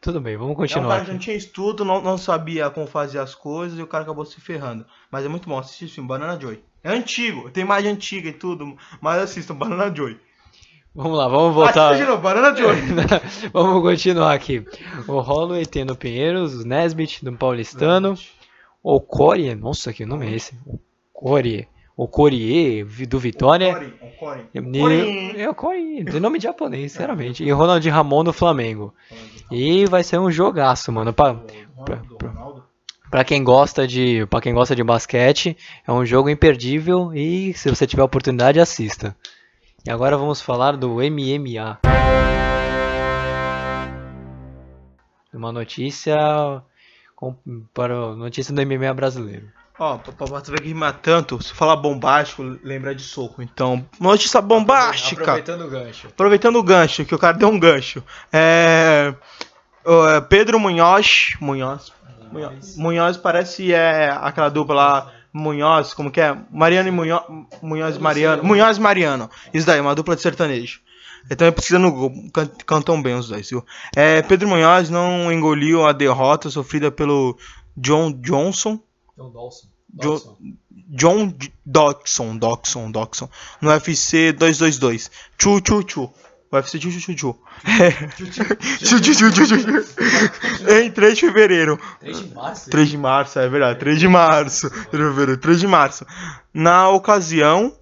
[0.01, 0.82] Tudo bem, vamos continuar.
[0.82, 3.82] É um cara que não tinha estudo, não, não sabia como fazer as coisas e
[3.82, 4.86] o cara acabou se ferrando.
[5.11, 6.62] Mas é muito bom assistir esse filme, Banana Joy.
[6.84, 10.20] É antigo, tem mais antiga e tudo, mas assistam Banana Joy.
[10.99, 11.94] Vamos lá, vamos voltar.
[11.94, 12.62] Ah, banana de
[13.55, 14.64] vamos continuar aqui.
[15.07, 18.18] O Holloway tem no Pinheiros, o Nesbit no Paulistano,
[18.82, 20.55] Ocorie, nossa, que nome é esse?
[21.14, 21.68] Ocorie.
[21.96, 23.72] Ocorie, do Vitória.
[24.55, 24.61] E-
[25.40, 27.44] É Ocorie, de nome de japonês, sinceramente.
[27.44, 28.92] E Ronald Ramon do Flamengo.
[29.51, 31.12] E vai ser um jogaço, mano.
[31.12, 31.34] Pra,
[31.84, 32.32] pra, pra,
[33.11, 37.68] pra quem gosta de, para quem gosta de basquete, é um jogo imperdível e se
[37.68, 39.16] você tiver a oportunidade, assista.
[39.89, 41.78] E agora vamos falar do MMA.
[45.32, 46.14] Uma notícia
[47.16, 47.34] com,
[47.72, 49.49] para notícia do MMA brasileiro.
[49.78, 53.41] Ó, pra, pra ver que rima tanto, se falar bombástico, lembra de soco.
[53.41, 55.22] Então, notícia bombástica.
[55.22, 56.07] Aproveitando o gancho.
[56.09, 58.05] Aproveitando o gancho, que o cara deu um gancho.
[58.30, 59.14] É.
[59.86, 61.30] é, Pedro Munhoz.
[61.41, 61.95] Munhoz.
[62.30, 65.12] Munhoz, Munhoz parece é aquela dupla lá.
[65.39, 66.36] Munhoz, como que é?
[66.51, 67.22] Mariano e Munhoz.
[67.62, 68.43] Munhoz Mariano.
[68.45, 69.30] Munhoz e Mariano.
[69.55, 70.80] Isso daí, uma dupla de sertanejo.
[71.30, 73.64] Então pesquisa no Google, can- cantam bem os dois, viu?
[73.95, 77.36] É, Pedro Munhoz não engoliu a derrota sofrida pelo
[77.76, 78.80] John Johnson.
[79.16, 79.68] John Dawson.
[80.01, 80.36] Jo-
[80.91, 83.28] John D- Dodson, Dodson, Dodson,
[83.61, 85.11] no UFC 222.
[85.39, 86.11] Chu, chu, chu.
[86.53, 87.36] UFC chu, chu, chu, chu.
[90.68, 91.78] Em 3 de fevereiro.
[92.01, 92.70] 3 de março?
[92.70, 93.78] 3 de março, é verdade.
[93.78, 94.70] 3 de março.
[94.70, 96.07] 3 de fevereiro, 3 de março.
[96.53, 97.72] Na ocasião,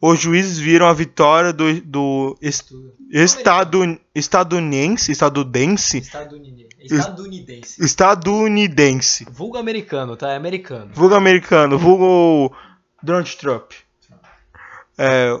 [0.00, 2.64] os juízes viram a vitória do, do es-
[3.12, 6.70] estado, estadunidense, estadunidense, Estadunidense.
[6.80, 7.84] Estadunidense.
[7.84, 9.26] estadunidense.
[9.30, 10.30] Vulgo americano, tá?
[10.32, 10.90] É americano.
[10.94, 12.54] Vulgo americano, vulgo
[13.02, 13.72] Donald Trump.
[14.98, 15.38] É,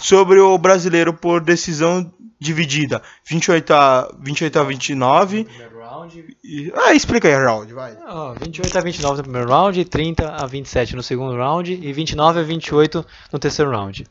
[0.00, 3.02] sobre o brasileiro por decisão dividida.
[3.28, 5.44] 28 a, 28 a 29.
[5.44, 6.36] Primeiro round.
[6.44, 7.96] E, ah, explica aí, round, vai.
[8.06, 12.40] Ah, 28 a 29 no primeiro round, 30 a 27 no segundo round e 29
[12.40, 14.06] a 28 no terceiro round.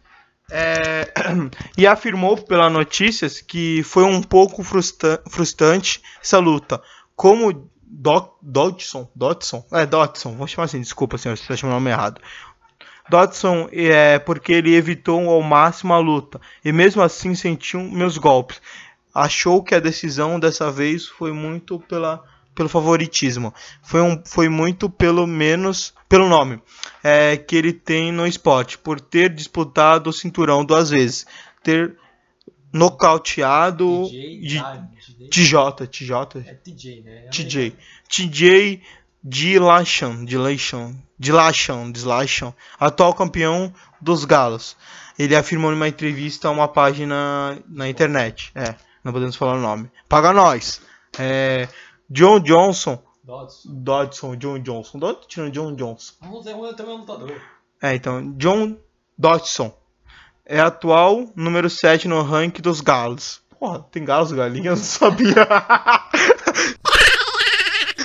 [0.50, 1.12] É,
[1.78, 6.82] e afirmou pela notícias que foi um pouco frustra- frustrante essa luta.
[7.16, 7.70] Como
[8.42, 12.22] Dodson, Dodson, é Dodson, vou chamar assim, desculpa senhor se está chamando o nome errado.
[13.10, 16.40] Dodson é porque ele evitou ao máximo a luta.
[16.64, 18.62] E mesmo assim sentiu meus golpes.
[19.14, 23.54] Achou que a decisão dessa vez foi muito pela, pelo favoritismo.
[23.82, 26.62] Foi, um, foi muito pelo menos pelo nome
[27.04, 31.26] é, que ele tem no esporte, por ter disputado o cinturão duas vezes,
[31.64, 31.96] ter
[32.72, 34.64] nocauteado de-
[35.30, 37.28] TJ, TJ, É TJ, né?
[37.32, 37.76] TJ,
[38.08, 38.82] TJ
[39.30, 44.78] Dillashaw, Dillashaw, Dillashaw, Dillashaw, atual campeão dos Galos.
[45.20, 48.52] Ele afirmou em uma entrevista a uma página na internet.
[48.56, 49.92] É, não podemos falar o nome.
[50.08, 50.82] Paga nós.
[51.20, 51.68] É,
[52.10, 53.70] John Johnson, Dodson.
[53.74, 55.00] Dodson, John Johnson.
[55.00, 56.14] Tá tirando John Johnson?
[56.22, 57.42] Também é lutador.
[57.82, 58.78] É, então, John
[59.18, 59.76] Dodson
[60.46, 63.42] é atual número 7 no ranking dos galos.
[63.60, 64.80] Porra, tem galos galinhas?
[64.80, 65.36] Não sabia.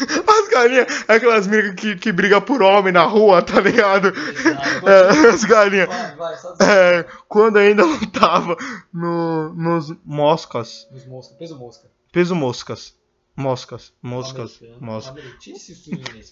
[0.27, 4.09] As galinhas, é aquelas minas que, que brigam por homem na rua, tá ligado?
[4.09, 5.89] É, as galinhas.
[5.89, 8.57] Vai, vai, só É, quando ainda lutava
[8.93, 10.87] no, nos moscas.
[10.93, 11.89] Os mosca, peso mosca.
[12.13, 12.95] Peso moscas.
[13.35, 13.93] Moscas.
[14.03, 14.61] Moscas.
[14.79, 15.25] Moscas.
[15.47, 15.73] Isso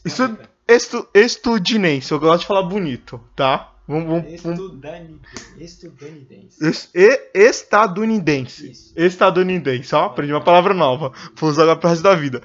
[0.04, 3.72] Isso estu, estudinense, eu gosto de falar bonito, tá?
[3.88, 4.60] Vamos, vamos, vamos
[5.58, 6.64] Estudanidense.
[6.64, 8.70] Es- e- estadunidense.
[8.70, 8.92] Isso.
[8.94, 11.12] Estadunidense, ó, aprendi uma palavra nova.
[11.34, 12.40] Vou usar agora pro resto da vida.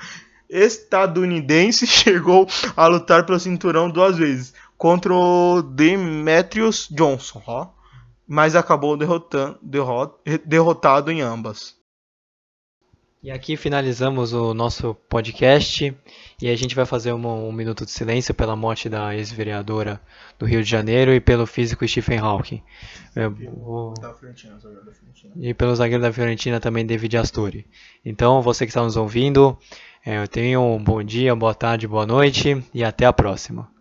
[0.49, 7.67] Estadunidense chegou a lutar pelo cinturão duas vezes contra o Demetrius Johnson, ó,
[8.27, 10.13] mas acabou derrotando, derrot,
[10.45, 11.75] derrotado em ambas.
[13.23, 15.97] E aqui finalizamos o nosso podcast
[16.39, 19.99] e a gente vai fazer uma- um minuto de silêncio pela morte da ex-vereadora
[20.37, 22.61] do Rio de Janeiro e pelo físico Stephen Hawking.
[23.15, 23.95] É, o-
[25.41, 27.65] E pelo zagueiro da Fiorentina também, David Astori.
[28.05, 29.57] Então, você que está nos ouvindo,
[30.05, 33.74] é, tenha um bom dia, boa tarde, boa noite e até a próxima.